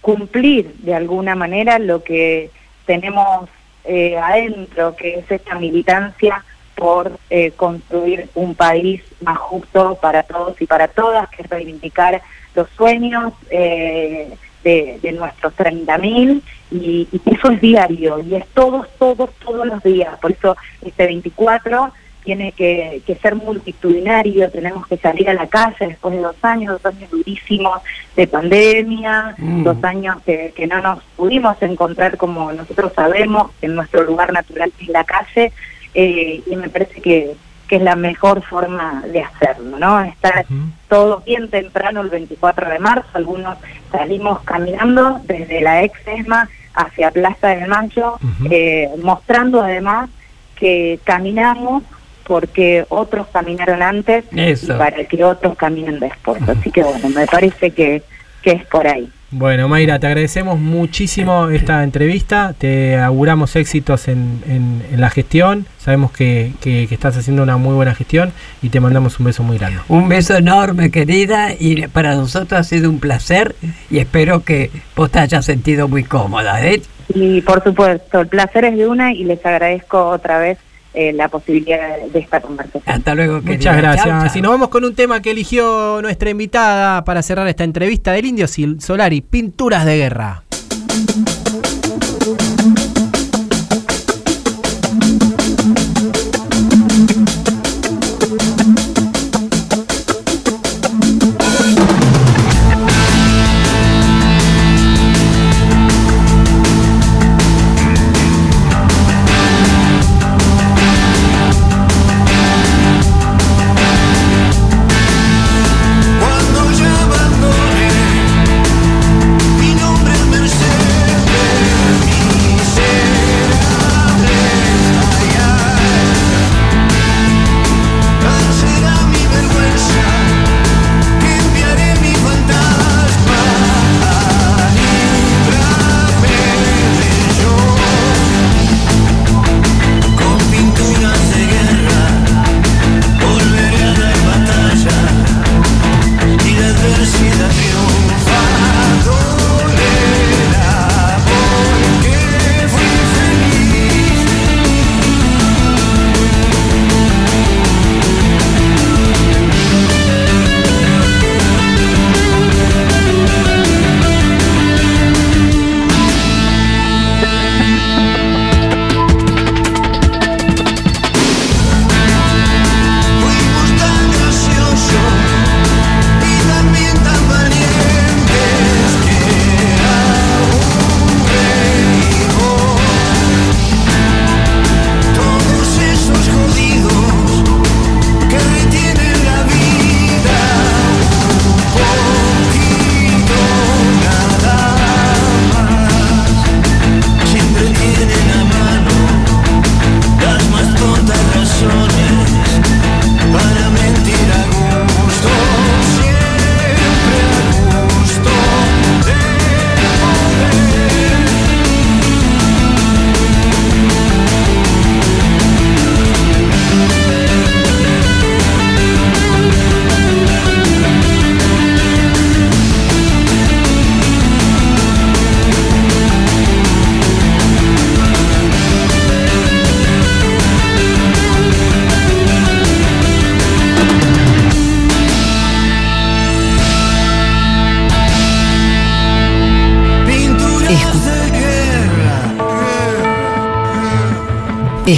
[0.00, 2.50] cumplir de alguna manera lo que
[2.86, 3.48] tenemos
[3.84, 6.44] eh, adentro, que es esta militancia
[6.74, 12.20] por eh, construir un país más justo para todos y para todas, que es reivindicar
[12.54, 16.42] los sueños eh, de, de nuestros 30.000
[16.72, 20.18] y, y eso es diario y es todos, todos, todos los días.
[20.20, 21.92] Por eso este 24
[22.26, 26.82] tiene que, que ser multitudinario, tenemos que salir a la calle después de dos años,
[26.82, 27.80] dos años durísimos
[28.16, 29.62] de pandemia, Mm.
[29.64, 34.72] dos años que, que no nos pudimos encontrar como nosotros sabemos en nuestro lugar natural
[34.76, 35.52] que es la calle,
[35.94, 37.34] eh, y me parece que,
[37.68, 40.00] que es la mejor forma de hacerlo, ¿no?
[40.00, 40.46] Estar
[40.88, 43.56] todos bien temprano el 24 de marzo, algunos
[43.92, 48.18] salimos caminando desde la ex ESMA hacia Plaza del Mayo,
[48.50, 50.10] eh, mostrando además
[50.56, 51.82] que caminamos
[52.26, 54.74] porque otros caminaron antes Eso.
[54.74, 56.40] y para que otros caminen después.
[56.48, 58.02] Así que bueno, me parece que,
[58.42, 59.08] que es por ahí.
[59.32, 62.54] Bueno, Mayra, te agradecemos muchísimo esta entrevista.
[62.56, 65.66] Te auguramos éxitos en, en- en la gestión.
[65.78, 69.42] Sabemos que, que- que estás haciendo una muy buena gestión y te mandamos un beso
[69.42, 69.80] muy grande.
[69.88, 73.56] Un beso enorme, querida, y para nosotros ha sido un placer
[73.90, 76.80] y espero que vos te hayas sentido muy cómoda, ¿eh?
[77.12, 80.58] Y por supuesto, el placer es de una y les agradezco otra vez
[80.96, 82.82] eh, la posibilidad de, esta conversación.
[82.86, 83.52] Hasta luego, querida.
[83.56, 84.04] Muchas gracias.
[84.06, 84.38] Chau, chau.
[84.38, 88.24] Y nos vamos con un tema que eligió nuestra invitada para cerrar esta entrevista del
[88.24, 90.42] Indio Sil- Solari, Pinturas de Guerra.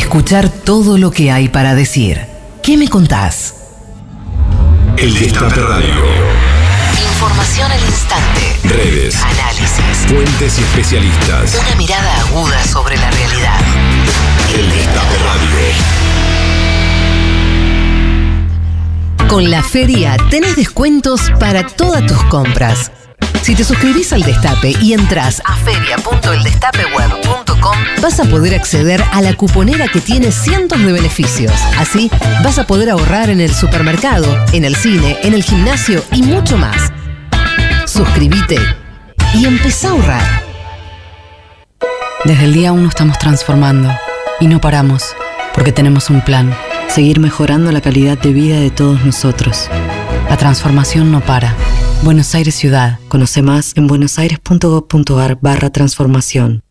[0.08, 2.18] Escuchar todo lo que hay para decir.
[2.62, 3.56] ¿Qué me contás?
[4.96, 6.02] El Destape Radio.
[7.12, 8.56] Información al instante.
[8.64, 9.16] Redes.
[9.16, 10.06] Análisis.
[10.08, 11.58] Fuentes y especialistas.
[11.60, 13.60] Una mirada aguda sobre la realidad.
[14.54, 15.58] El Destape Radio.
[19.28, 22.92] Con la feria tenés descuentos para todas tus compras.
[23.48, 29.32] Si te suscribís al Destape y entras a feria.eldestapeweb.com, vas a poder acceder a la
[29.32, 31.54] cuponera que tiene cientos de beneficios.
[31.78, 32.10] Así,
[32.44, 36.58] vas a poder ahorrar en el supermercado, en el cine, en el gimnasio y mucho
[36.58, 36.92] más.
[37.86, 38.58] Suscríbete
[39.32, 40.42] y empezá a ahorrar.
[42.24, 43.90] Desde el día 1 estamos transformando
[44.40, 45.16] y no paramos,
[45.54, 46.54] porque tenemos un plan,
[46.88, 49.70] seguir mejorando la calidad de vida de todos nosotros.
[50.28, 51.54] La transformación no para.
[52.02, 52.98] Buenos Aires Ciudad.
[53.08, 56.62] Conoce más en buenosaires.gov.ar barra transformación.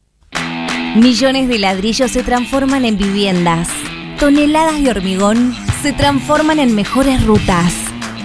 [0.96, 3.68] Millones de ladrillos se transforman en viviendas.
[4.20, 7.74] Toneladas de hormigón se transforman en mejores rutas.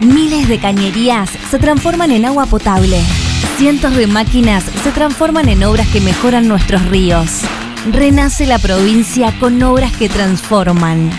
[0.02, 3.00] Miles de cañerías se transforman en agua potable.
[3.56, 7.40] Cientos de máquinas se transforman en obras que mejoran nuestros ríos.
[7.90, 11.10] Renace la provincia con obras que transforman.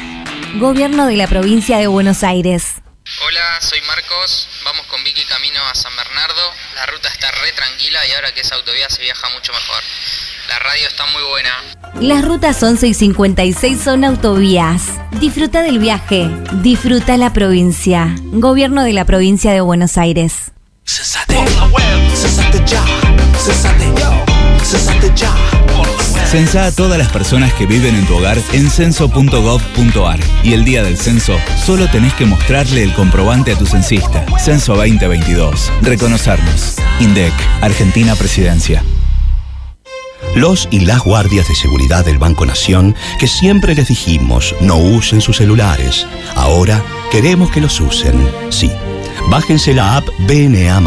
[0.59, 2.82] Gobierno de la provincia de Buenos Aires.
[3.03, 4.47] Hola, soy Marcos.
[4.63, 6.41] Vamos con Vicky camino a San Bernardo.
[6.75, 9.83] La ruta está re tranquila y ahora que es autovía se viaja mucho mejor.
[10.47, 11.49] La radio está muy buena.
[11.99, 14.83] Las rutas 11 y 56 son autovías.
[15.19, 16.29] Disfruta del viaje.
[16.61, 18.15] Disfruta la provincia.
[18.31, 20.53] Gobierno de la provincia de Buenos Aires.
[26.33, 30.19] Censa a todas las personas que viven en tu hogar en censo.gov.ar.
[30.43, 34.25] Y el día del censo, solo tenés que mostrarle el comprobante a tu censista.
[34.39, 35.71] Censo 2022.
[35.83, 36.77] Reconocernos.
[36.99, 37.31] INDEC,
[37.61, 38.83] Argentina Presidencia.
[40.33, 45.21] Los y las guardias de seguridad del Banco Nación, que siempre les dijimos no usen
[45.21, 48.27] sus celulares, ahora queremos que los usen.
[48.49, 48.71] Sí,
[49.29, 50.81] bájense la app BNA.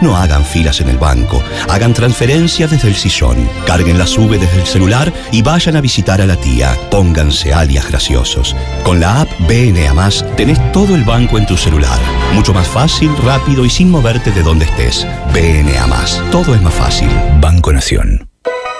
[0.00, 4.60] No hagan filas en el banco, hagan transferencias desde el sillón, carguen la sube desde
[4.60, 6.76] el celular y vayan a visitar a la tía.
[6.90, 8.56] Pónganse alias graciosos.
[8.82, 11.98] Con la app BNA tenés todo el banco en tu celular.
[12.34, 15.06] Mucho más fácil, rápido y sin moverte de donde estés.
[15.32, 15.84] BNA
[16.30, 17.08] Todo es más fácil.
[17.40, 18.28] Banco Nación.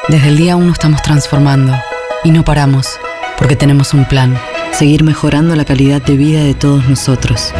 [0.08, 1.74] Desde el día 1 estamos transformando
[2.24, 2.98] y no paramos,
[3.38, 4.38] porque tenemos un plan,
[4.72, 7.52] seguir mejorando la calidad de vida de todos nosotros.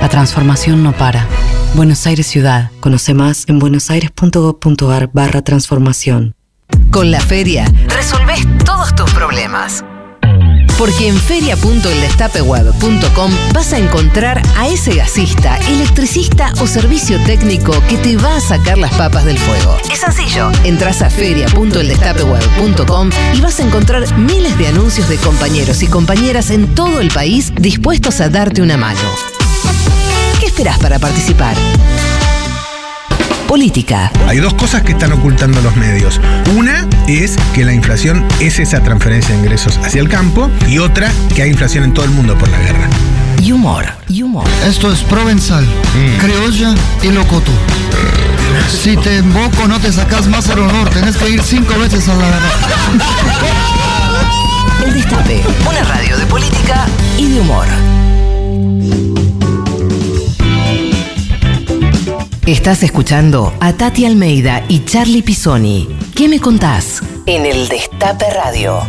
[0.00, 1.26] La transformación no para.
[1.74, 2.70] Buenos Aires Ciudad.
[2.80, 6.34] Conoce más en buenosaires.gov.ar barra transformación.
[6.90, 9.82] Con la feria resolvés todos tus problemas.
[10.78, 18.18] Porque en feria.eldestapeweb.com vas a encontrar a ese gasista, electricista o servicio técnico que te
[18.18, 19.74] va a sacar las papas del fuego.
[19.90, 20.50] Es sencillo.
[20.64, 26.74] Entras a feria.eldestapeweb.com y vas a encontrar miles de anuncios de compañeros y compañeras en
[26.74, 29.00] todo el país dispuestos a darte una mano.
[30.52, 31.56] ¿Qué esperás para participar?
[33.48, 34.12] Política.
[34.28, 36.20] Hay dos cosas que están ocultando los medios.
[36.54, 41.10] Una es que la inflación es esa transferencia de ingresos hacia el campo y otra
[41.34, 42.86] que hay inflación en todo el mundo por la guerra.
[43.42, 43.86] Y humor.
[44.10, 44.44] Y humor.
[44.66, 45.66] Esto es provenzal,
[46.20, 47.50] criolla y locoto.
[48.68, 52.14] Si te emboco no te sacas más al honor, tenés que ir cinco veces a
[52.14, 52.26] la
[54.84, 56.84] El Destape, una radio de política
[57.16, 57.68] y de humor.
[62.46, 65.88] Estás escuchando a Tati Almeida y Charlie Pisoni.
[66.12, 67.00] ¿Qué me contás?
[67.26, 68.80] En el Destape Radio.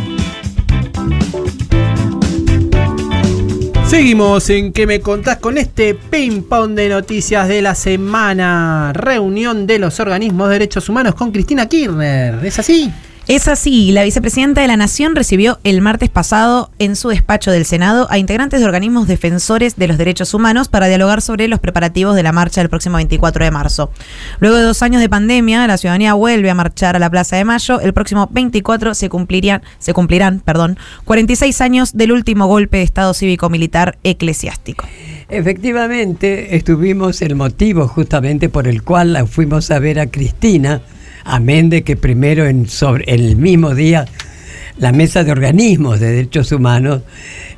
[3.86, 8.92] Seguimos en que me contás con este ping pong de noticias de la semana.
[8.92, 12.44] Reunión de los organismos de derechos humanos con Cristina Kirchner.
[12.44, 12.92] ¿Es así?
[13.26, 17.64] Es así, la vicepresidenta de la Nación recibió el martes pasado en su despacho del
[17.64, 22.16] Senado a integrantes de organismos defensores de los derechos humanos para dialogar sobre los preparativos
[22.16, 23.90] de la marcha del próximo 24 de marzo.
[24.40, 27.46] Luego de dos años de pandemia, la ciudadanía vuelve a marchar a la Plaza de
[27.46, 27.80] Mayo.
[27.80, 30.76] El próximo 24 se cumplirían, se cumplirán, perdón,
[31.06, 34.84] 46 años del último golpe de Estado cívico-militar eclesiástico.
[35.30, 40.82] Efectivamente, estuvimos el motivo justamente por el cual fuimos a ver a Cristina,
[41.24, 44.06] amén de que primero en, sobre, en el mismo día
[44.76, 47.02] la mesa de organismos de derechos humanos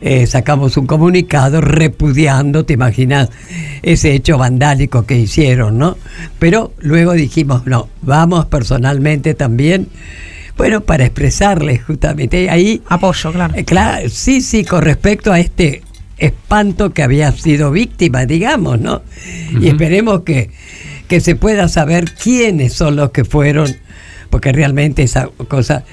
[0.01, 3.31] eh, sacamos un comunicado repudiando, te imaginas,
[3.83, 5.97] ese hecho vandálico que hicieron, ¿no?
[6.39, 9.89] Pero luego dijimos, no, vamos personalmente también.
[10.57, 12.83] Bueno, para expresarles justamente ahí.
[12.89, 13.55] Apoyo, claro.
[13.57, 15.83] Eh, claro, sí, sí, con respecto a este
[16.19, 19.03] espanto que había sido víctima, digamos, ¿no?
[19.61, 20.51] Y esperemos que,
[21.09, 23.75] que se pueda saber quiénes son los que fueron,
[24.31, 25.85] porque realmente esa cosa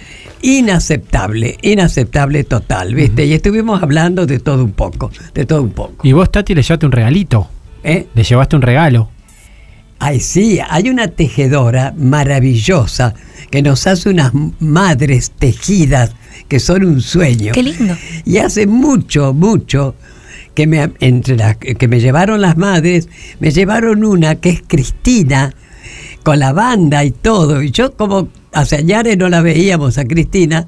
[0.42, 3.26] inaceptable, inaceptable total, ¿viste?
[3.26, 6.06] Y estuvimos hablando de todo un poco, de todo un poco.
[6.06, 7.48] Y vos, Tati, le llevaste un regalito.
[7.84, 8.08] ¿Eh?
[8.14, 9.10] Le llevaste un regalo.
[10.00, 13.14] Ay, sí, hay una tejedora maravillosa
[13.50, 16.12] que nos hace unas madres tejidas
[16.48, 17.54] que son un sueño.
[17.54, 17.96] Qué lindo.
[18.26, 19.96] Y hace mucho, mucho
[20.54, 23.10] que me, entre las que me llevaron las madres,
[23.40, 25.54] me llevaron una que es Cristina,
[26.24, 27.62] con la banda y todo.
[27.62, 30.68] Y yo como hace años no la veíamos a Cristina,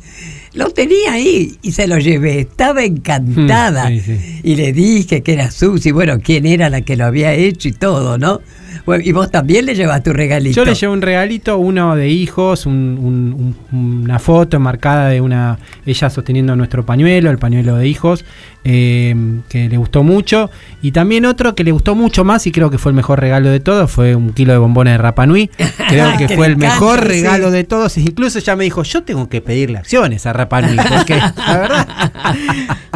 [0.53, 2.41] lo tenía ahí y se lo llevé.
[2.41, 3.89] Estaba encantada.
[3.89, 4.41] Mm, sí, sí.
[4.43, 7.73] Y le dije que era Susi, bueno, quién era la que lo había hecho y
[7.73, 8.41] todo, ¿no?
[8.85, 10.55] Bueno, y vos también le llevas tu regalito.
[10.55, 15.21] Yo le llevé un regalito, uno de hijos, un- un- un- una foto enmarcada de
[15.21, 18.25] una ella sosteniendo nuestro pañuelo, el pañuelo de hijos,
[18.63, 19.15] eh,
[19.49, 20.51] que le gustó mucho.
[20.83, 23.49] Y también otro que le gustó mucho más y creo que fue el mejor regalo
[23.49, 25.49] de todos, fue un kilo de bombones de Rapanui.
[25.89, 27.97] Creo que Que fue el mejor regalo de todos.
[27.97, 31.87] Incluso ella me dijo, yo tengo que pedirle acciones a Rapanui, porque la verdad...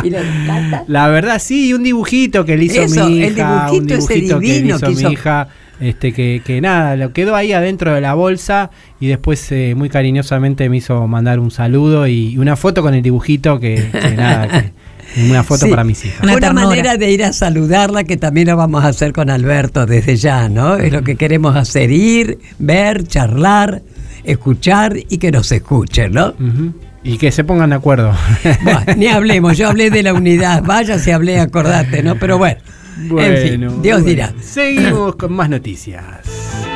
[0.03, 0.09] Y.
[0.87, 3.71] La verdad, sí, un dibujito que le hizo Eso, mi el hija.
[3.71, 5.11] un dibujito ese dibujito que le divino hizo que mi hizo.
[5.11, 5.47] hija.
[5.79, 8.69] Este, que, que nada, lo quedó ahí adentro de la bolsa
[8.99, 13.01] y después eh, muy cariñosamente me hizo mandar un saludo y una foto con el
[13.01, 14.73] dibujito que, que nada, que-
[15.29, 15.71] una foto Sí.
[15.71, 16.21] para mis hijas.
[16.21, 20.17] Una, manera de ir a saludarla que también lo vamos a hacer con Alberto desde
[20.17, 20.75] ya, ¿no?
[20.75, 23.81] Es lo que queremos hacer, ir, ver, charlar,
[24.23, 26.33] escuchar y que nos escuchen, ¿no?
[27.03, 28.13] Y que se pongan de acuerdo.
[28.63, 32.15] Buah, ni hablemos, yo hablé de la unidad, vaya si hablé, acordate, ¿no?
[32.17, 32.59] Pero bueno,
[32.99, 34.05] en fin, Bueno, Dios bueno.
[34.05, 34.33] dirá.
[34.41, 36.68] Seguimos con más noticias.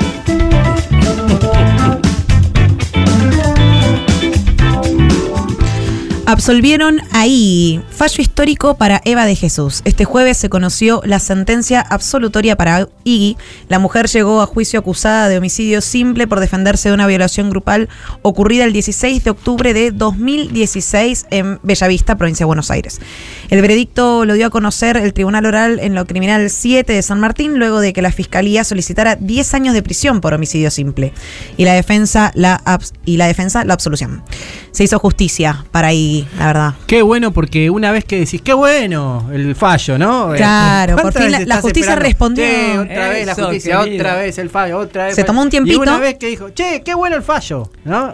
[6.26, 7.82] Absolvieron ahí.
[7.90, 9.82] Fallo histórico para Eva de Jesús.
[9.84, 13.36] Este jueves se conoció la sentencia absolutoria para Iggy.
[13.68, 17.90] La mujer llegó a juicio acusada de homicidio simple por defenderse de una violación grupal
[18.22, 23.02] ocurrida el 16 de octubre de 2016 en Bellavista, provincia de Buenos Aires.
[23.50, 27.20] El veredicto lo dio a conocer el Tribunal Oral en lo Criminal 7 de San
[27.20, 31.12] Martín luego de que la Fiscalía solicitara 10 años de prisión por homicidio simple
[31.58, 32.62] y la defensa la,
[33.04, 34.24] y la, defensa la absolución.
[34.72, 36.74] Se hizo justicia para Iggy, la verdad.
[36.88, 40.32] Qué bueno, porque una vez que decís, qué bueno el fallo, ¿no?
[40.36, 42.04] Claro, ¿Cuántas por fin la- justicia esperando?
[42.04, 42.46] respondió.
[42.46, 45.16] Che, otra vez la justicia, otra vez el fallo, otra vez.
[45.16, 45.76] Se tomó un tiempito.
[45.76, 48.14] Y una vez que dijo, che, qué bueno el fallo, ¿no?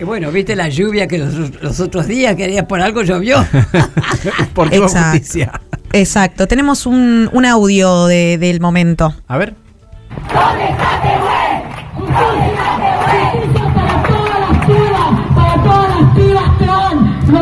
[0.00, 3.38] Y bueno, viste la lluvia que los, los otros días, que por algo llovió.
[4.54, 5.10] Exacto.
[5.10, 5.60] justicia.
[5.92, 6.46] Exacto.
[6.46, 9.14] Tenemos un, un audio de- del momento.
[9.26, 9.54] A ver.
[10.32, 10.56] para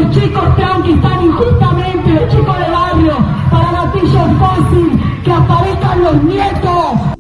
[0.07, 3.17] los chicos trans que están injustamente, los chicos de barrio,
[3.51, 7.17] para gatillo fácil, que aparezcan los nietos.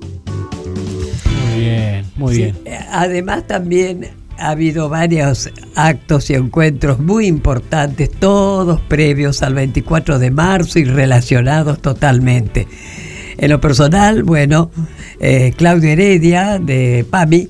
[1.51, 2.57] Muy bien, muy Sí, bien.
[2.65, 4.09] eh, Además también
[4.39, 10.85] ha habido varios actos y encuentros muy importantes, todos previos al 24 de marzo y
[10.85, 12.69] relacionados totalmente.
[13.39, 14.71] En lo personal, bueno,
[15.21, 17.49] eh, Claudio Heredia de PAMI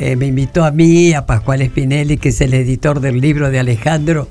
[0.00, 3.58] eh, me invitó a mí, a Pascual Spinelli, que es el editor del libro de
[3.58, 4.28] Alejandro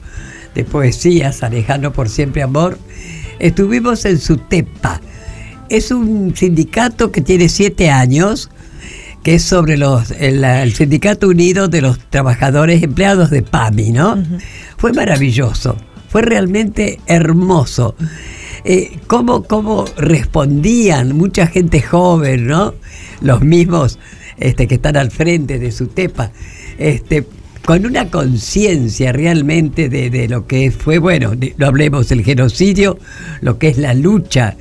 [0.56, 2.80] de poesías, Alejandro por siempre amor.
[3.38, 5.00] Estuvimos en Sutepa.
[5.70, 8.50] Es un sindicato que tiene siete años,
[9.24, 14.18] que es sobre los el, el Sindicato Unido de los Trabajadores Empleados de PAMI, ¿no?
[14.76, 15.78] Fue maravilloso,
[16.10, 17.96] fue realmente hermoso.
[18.64, 22.74] Eh, cómo, cómo respondían mucha gente joven, ¿no?
[23.22, 24.00] Los mismos
[24.40, 26.32] este, que están al frente de su tepa,
[26.78, 27.26] este,
[27.66, 32.98] con una conciencia realmente de, de lo que fue, bueno, de- no hablemos del genocidio,
[33.42, 34.56] lo que es la lucha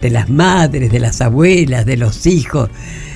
[0.00, 2.70] de las madres, de las abuelas, de los hijos.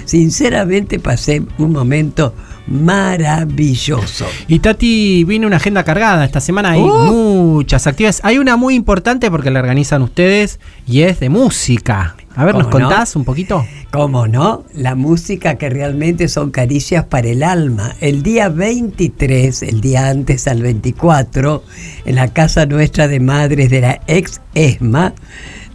[0.05, 2.35] Sinceramente pasé un momento
[2.66, 4.27] maravilloso.
[4.49, 6.24] Y Tati vino una agenda cargada.
[6.24, 7.12] Esta semana hay Uh.
[7.12, 8.20] muchas actividades.
[8.24, 12.16] Hay una muy importante porque la organizan ustedes y es de música.
[12.36, 13.66] A ver, ¿nos contás un poquito?
[13.90, 14.65] ¿Cómo no?
[14.73, 17.97] La música que realmente son caricias para el alma.
[18.01, 21.65] El día 23, el día antes al 24,
[22.05, 25.15] en la casa nuestra de madres de la ex ESMA,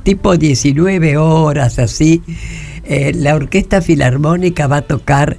[0.04, 2.24] tipo 19 horas así,
[2.86, 5.38] eh, la Orquesta Filarmónica va a tocar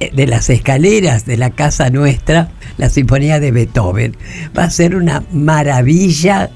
[0.00, 4.16] eh, de las escaleras de la casa nuestra la Sinfonía de Beethoven.
[4.56, 6.50] Va a ser una maravilla.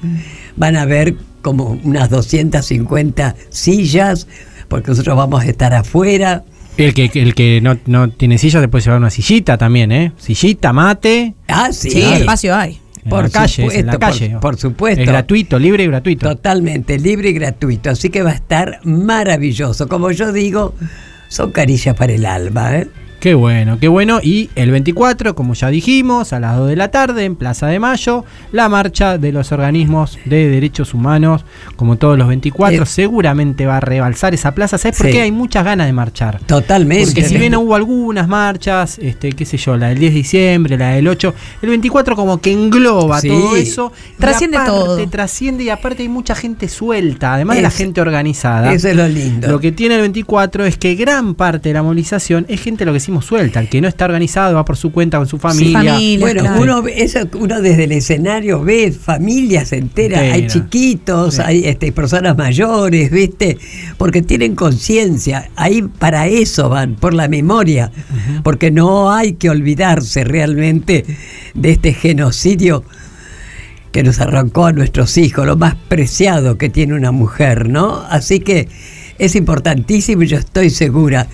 [0.55, 4.27] Van a ver como unas 250 sillas,
[4.67, 6.43] porque nosotros vamos a estar afuera.
[6.77, 10.13] El que, el que no, no tiene silla se puede llevar una sillita también, ¿eh?
[10.17, 11.33] Sillita, mate.
[11.47, 11.89] Ah, sí.
[11.91, 12.79] Sí, espacio hay.
[13.03, 14.37] En Por la calle, en la supuesto, por- calle.
[14.41, 15.01] por supuesto.
[15.01, 16.27] Es gratuito, libre y gratuito.
[16.29, 17.89] Totalmente, libre y gratuito.
[17.89, 19.87] Así que va a estar maravilloso.
[19.87, 20.73] Como yo digo,
[21.29, 22.77] son carillas para el alma.
[22.77, 22.87] ¿eh?
[23.19, 24.21] Qué bueno, qué bueno.
[24.23, 27.77] Y el 24, como ya dijimos, a las 2 de la tarde en Plaza de
[27.77, 28.23] Mayo,
[28.53, 31.43] la marcha de los organismos de derechos humanos,
[31.75, 32.85] como todos los 24, Eh.
[32.85, 34.77] seguramente va a rebalsar esa plaza.
[34.77, 35.11] ¿Sabes por Sí.
[35.11, 35.21] qué?
[35.23, 36.39] Hay muchas ganas de marchar.
[36.45, 37.07] Totalmente.
[37.07, 40.77] Porque si bien hubo algunas marchas, este, qué sé yo, la del 10 de diciembre,
[40.77, 43.27] la del 8, el 24 como que engloba Sí.
[43.27, 43.91] todo eso.
[44.17, 45.09] Trasciende aparte, todo.
[45.09, 48.71] Trasciende y aparte hay mucha gente suelta, además de la gente organizada.
[48.73, 49.49] Eso es lo lindo.
[49.49, 52.93] Lo que tiene el 24 es que gran parte de la movilización es gente, lo
[52.93, 53.59] que decimos, suelta.
[53.59, 55.97] El que no está organizado va por su cuenta con su familia.
[56.19, 61.41] bueno, uno, ve- eso, uno desde el escenario ve familias enteras, hay chiquitos, Sí.
[61.43, 63.57] hay este, personas mayores, ¿viste?
[63.97, 67.91] Porque tienen conciencia, ahí para eso van, por la memoria,
[68.43, 71.05] porque no hay que olvidarse realmente
[71.55, 72.83] de este genocidio
[73.91, 78.03] que nos arrancó a nuestros hijos, lo más preciado que tiene una mujer, ¿no?
[78.09, 78.67] Así que
[79.19, 81.27] es importantísimo y yo estoy segura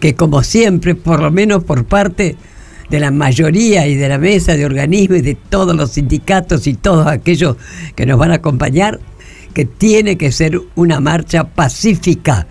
[0.00, 2.36] que como siempre, por lo menos por parte
[2.90, 6.74] de la mayoría y de la mesa de organismos y de todos los sindicatos y
[6.74, 7.56] todos aquellos
[7.94, 8.98] que nos van a acompañar,
[9.54, 12.46] que tiene que ser una marcha pacífica,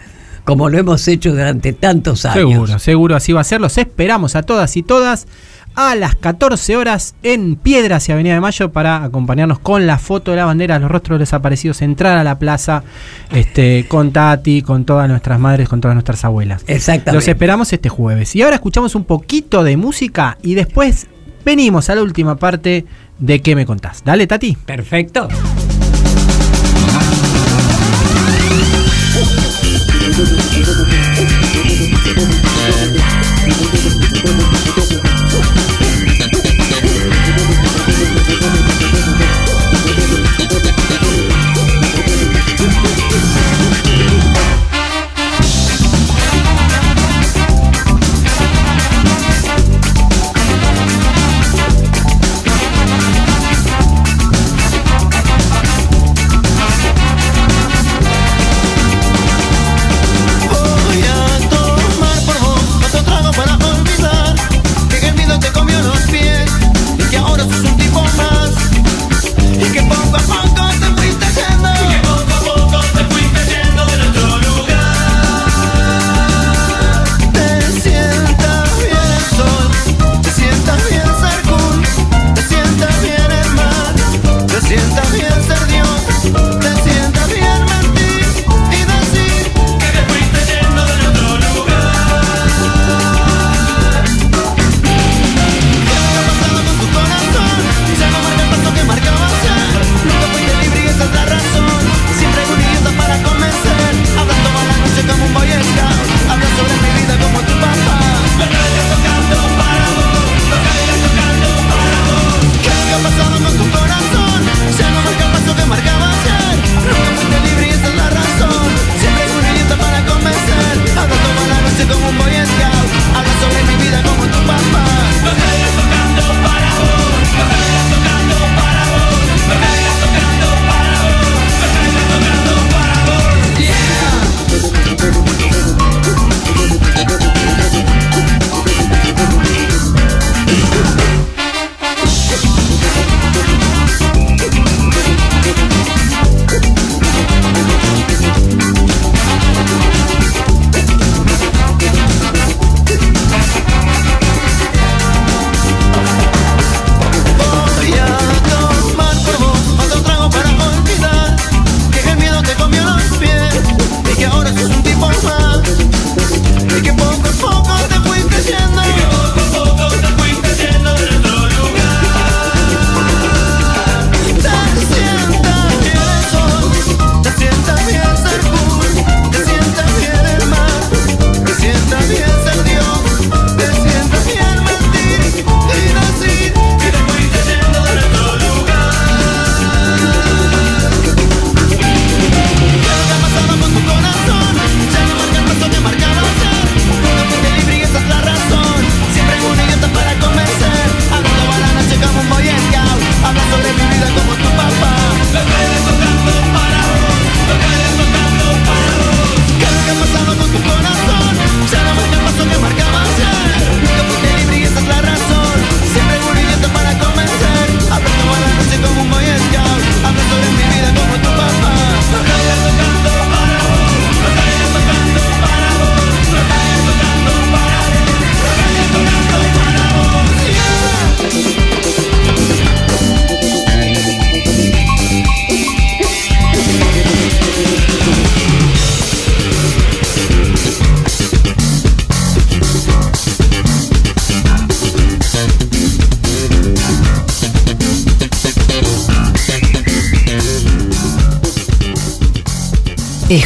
[0.45, 2.51] como lo hemos hecho durante tantos años.
[2.51, 3.59] Seguro, seguro así va a ser.
[3.59, 5.27] Los esperamos a todas y todas
[5.75, 10.31] a las 14 horas en Piedras y Avenida de Mayo para acompañarnos con la foto
[10.31, 12.83] de la bandera de los rostros desaparecidos, entrar a la plaza
[13.31, 16.63] este, con Tati, con todas nuestras madres, con todas nuestras abuelas.
[16.67, 17.13] Exactamente.
[17.13, 18.35] Los esperamos este jueves.
[18.35, 21.07] Y ahora escuchamos un poquito de música y después
[21.45, 22.85] venimos a la última parte
[23.19, 24.03] de ¿Qué me contás?
[24.03, 24.57] Dale, Tati.
[24.65, 25.27] Perfecto.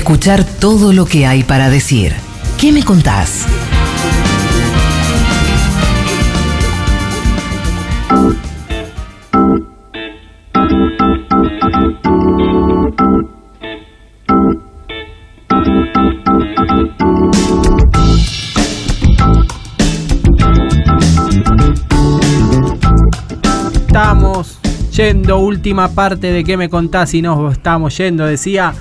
[0.04, 2.14] Escuchar todo lo que hay para decir.
[2.60, 3.48] ¿Qué me contás?
[23.88, 24.60] Estamos
[24.92, 28.74] yendo, última parte de qué me contás y nos estamos yendo, decía.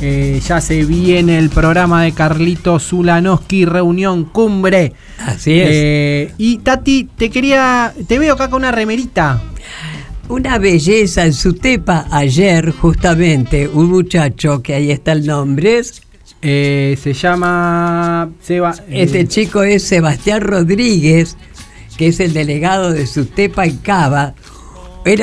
[0.00, 4.94] Eh, ya se viene el programa de Carlito Zulanowski, reunión cumbre.
[5.18, 5.68] Así es.
[5.70, 7.92] Eh, y Tati, te quería.
[8.06, 9.42] Te veo acá con una remerita.
[10.28, 15.82] Una belleza en su tepa ayer, justamente, un muchacho que ahí está el nombre.
[16.42, 18.74] Eh, se llama Seba.
[18.88, 21.36] Este eh, chico es Sebastián Rodríguez,
[21.96, 24.34] que es el delegado de Sutepa en Cava.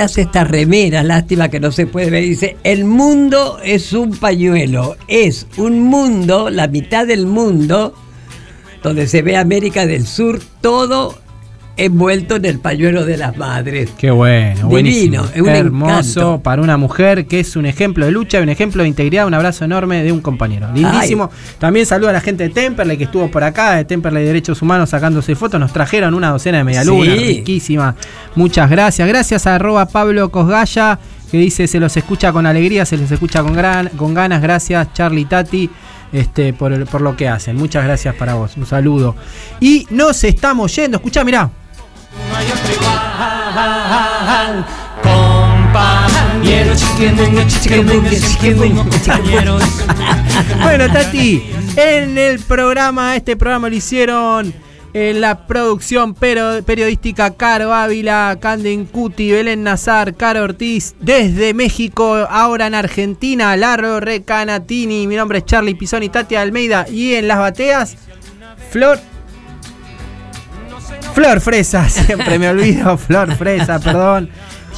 [0.02, 2.24] Hace esta remera, lástima que no se puede ver.
[2.24, 4.98] Dice: El mundo es un pañuelo.
[5.08, 7.94] Es un mundo, la mitad del mundo,
[8.84, 11.18] donde se ve América del Sur, todo
[11.78, 13.92] envuelto en el pañuelo de las madres.
[13.98, 15.26] Qué bueno, Divino, buenísimo.
[15.34, 16.44] es un Hermoso encanto.
[16.44, 19.64] para una mujer que es un ejemplo de lucha, un ejemplo de integridad, un abrazo
[19.66, 20.68] enorme de un compañero.
[20.74, 21.30] Lindísimo.
[21.60, 24.90] También saludo a la gente de Temperley que estuvo por acá, de Temperley Derechos Humanos
[24.90, 25.60] sacándose fotos.
[25.60, 27.26] Nos trajeron una docena de medialunas, Sí.
[27.26, 27.96] riquísima.
[28.36, 29.08] Muchas gracias.
[29.08, 31.00] Gracias a arroba Pablo Cosgaya
[31.30, 34.42] que dice se los escucha con alegría, se los escucha con, gran, con ganas.
[34.42, 35.70] Gracias, Charlie Tati.
[36.14, 37.58] Este, por, por lo que hacen.
[37.58, 38.56] Muchas gracias para vos.
[38.56, 39.14] Un saludo.
[39.60, 40.98] Y nos estamos yendo.
[40.98, 41.50] Escuchá, mirá.
[50.64, 51.44] Bueno, Tati,
[51.76, 54.54] en el programa, este programa lo hicieron
[54.94, 62.68] en la producción periodística Caro Ávila, Canden Cuti, Belén Nazar, Caro Ortiz, desde México, ahora
[62.68, 67.98] en Argentina, Laro Recanatini, mi nombre es Charlie Pisoni, Tati Almeida, y en las bateas,
[68.72, 69.00] Flor.
[71.14, 74.30] Flor Fresa, siempre me olvido, Flor Fresa, perdón.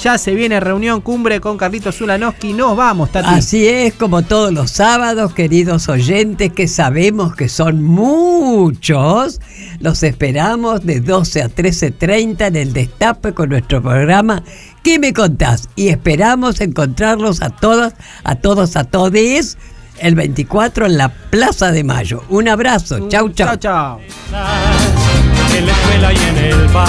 [0.02, 2.54] Ya se viene reunión cumbre con Carlitos Zulanowski.
[2.54, 3.28] Nos vamos, Tati.
[3.28, 9.42] Así es, como todos los sábados, queridos oyentes, que sabemos que son muchos,
[9.82, 14.42] los esperamos de 12 a 13.30 en el Destape con nuestro programa
[14.84, 15.70] ¿Qué me contás?
[15.76, 19.58] Y esperamos encontrarlos a todas, a todos, a todes
[20.00, 22.24] el 24 en la Plaza de Mayo.
[22.30, 23.58] Un abrazo, chau, chau.
[23.58, 24.00] Chao,
[24.32, 25.19] chao.
[25.58, 26.88] En la escuela y en el bar.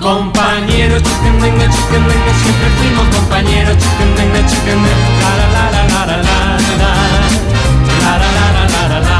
[0.00, 6.24] Compañeros, chiquenengue, chiquenengue, siempre fuimos compañeros, chiquenengue, chiquenengue, la la la la la la la
[6.80, 6.92] la
[8.00, 9.18] la la la la la la.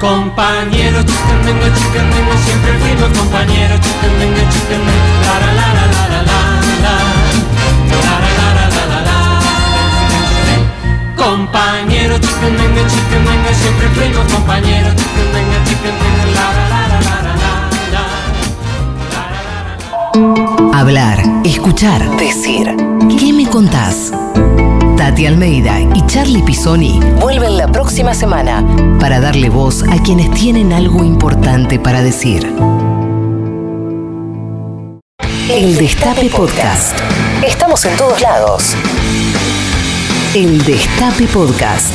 [0.00, 1.68] Compañeros, chiquenengue,
[2.44, 6.40] siempre fuimos compañeros, chiquenengue, chiquenengue, la la la la la la la
[6.84, 6.94] la
[7.92, 9.18] la la la la la la la.
[11.16, 12.82] Compañeros, chiquenengue,
[13.54, 17.36] siempre fuimos compañeros, chiquenengue, chiquenengue, la la la la la la
[20.72, 20.78] la.
[20.78, 22.74] Hablar, escuchar, decir.
[23.18, 24.12] ¿Qué me contás?
[24.96, 28.64] Tati Almeida y Charlie Pisoni vuelven la próxima semana
[29.00, 32.52] para darle voz a quienes tienen algo importante para decir.
[35.50, 36.98] El Destape Podcast.
[37.46, 38.74] Estamos en todos lados.
[40.34, 41.92] El Destape Podcast.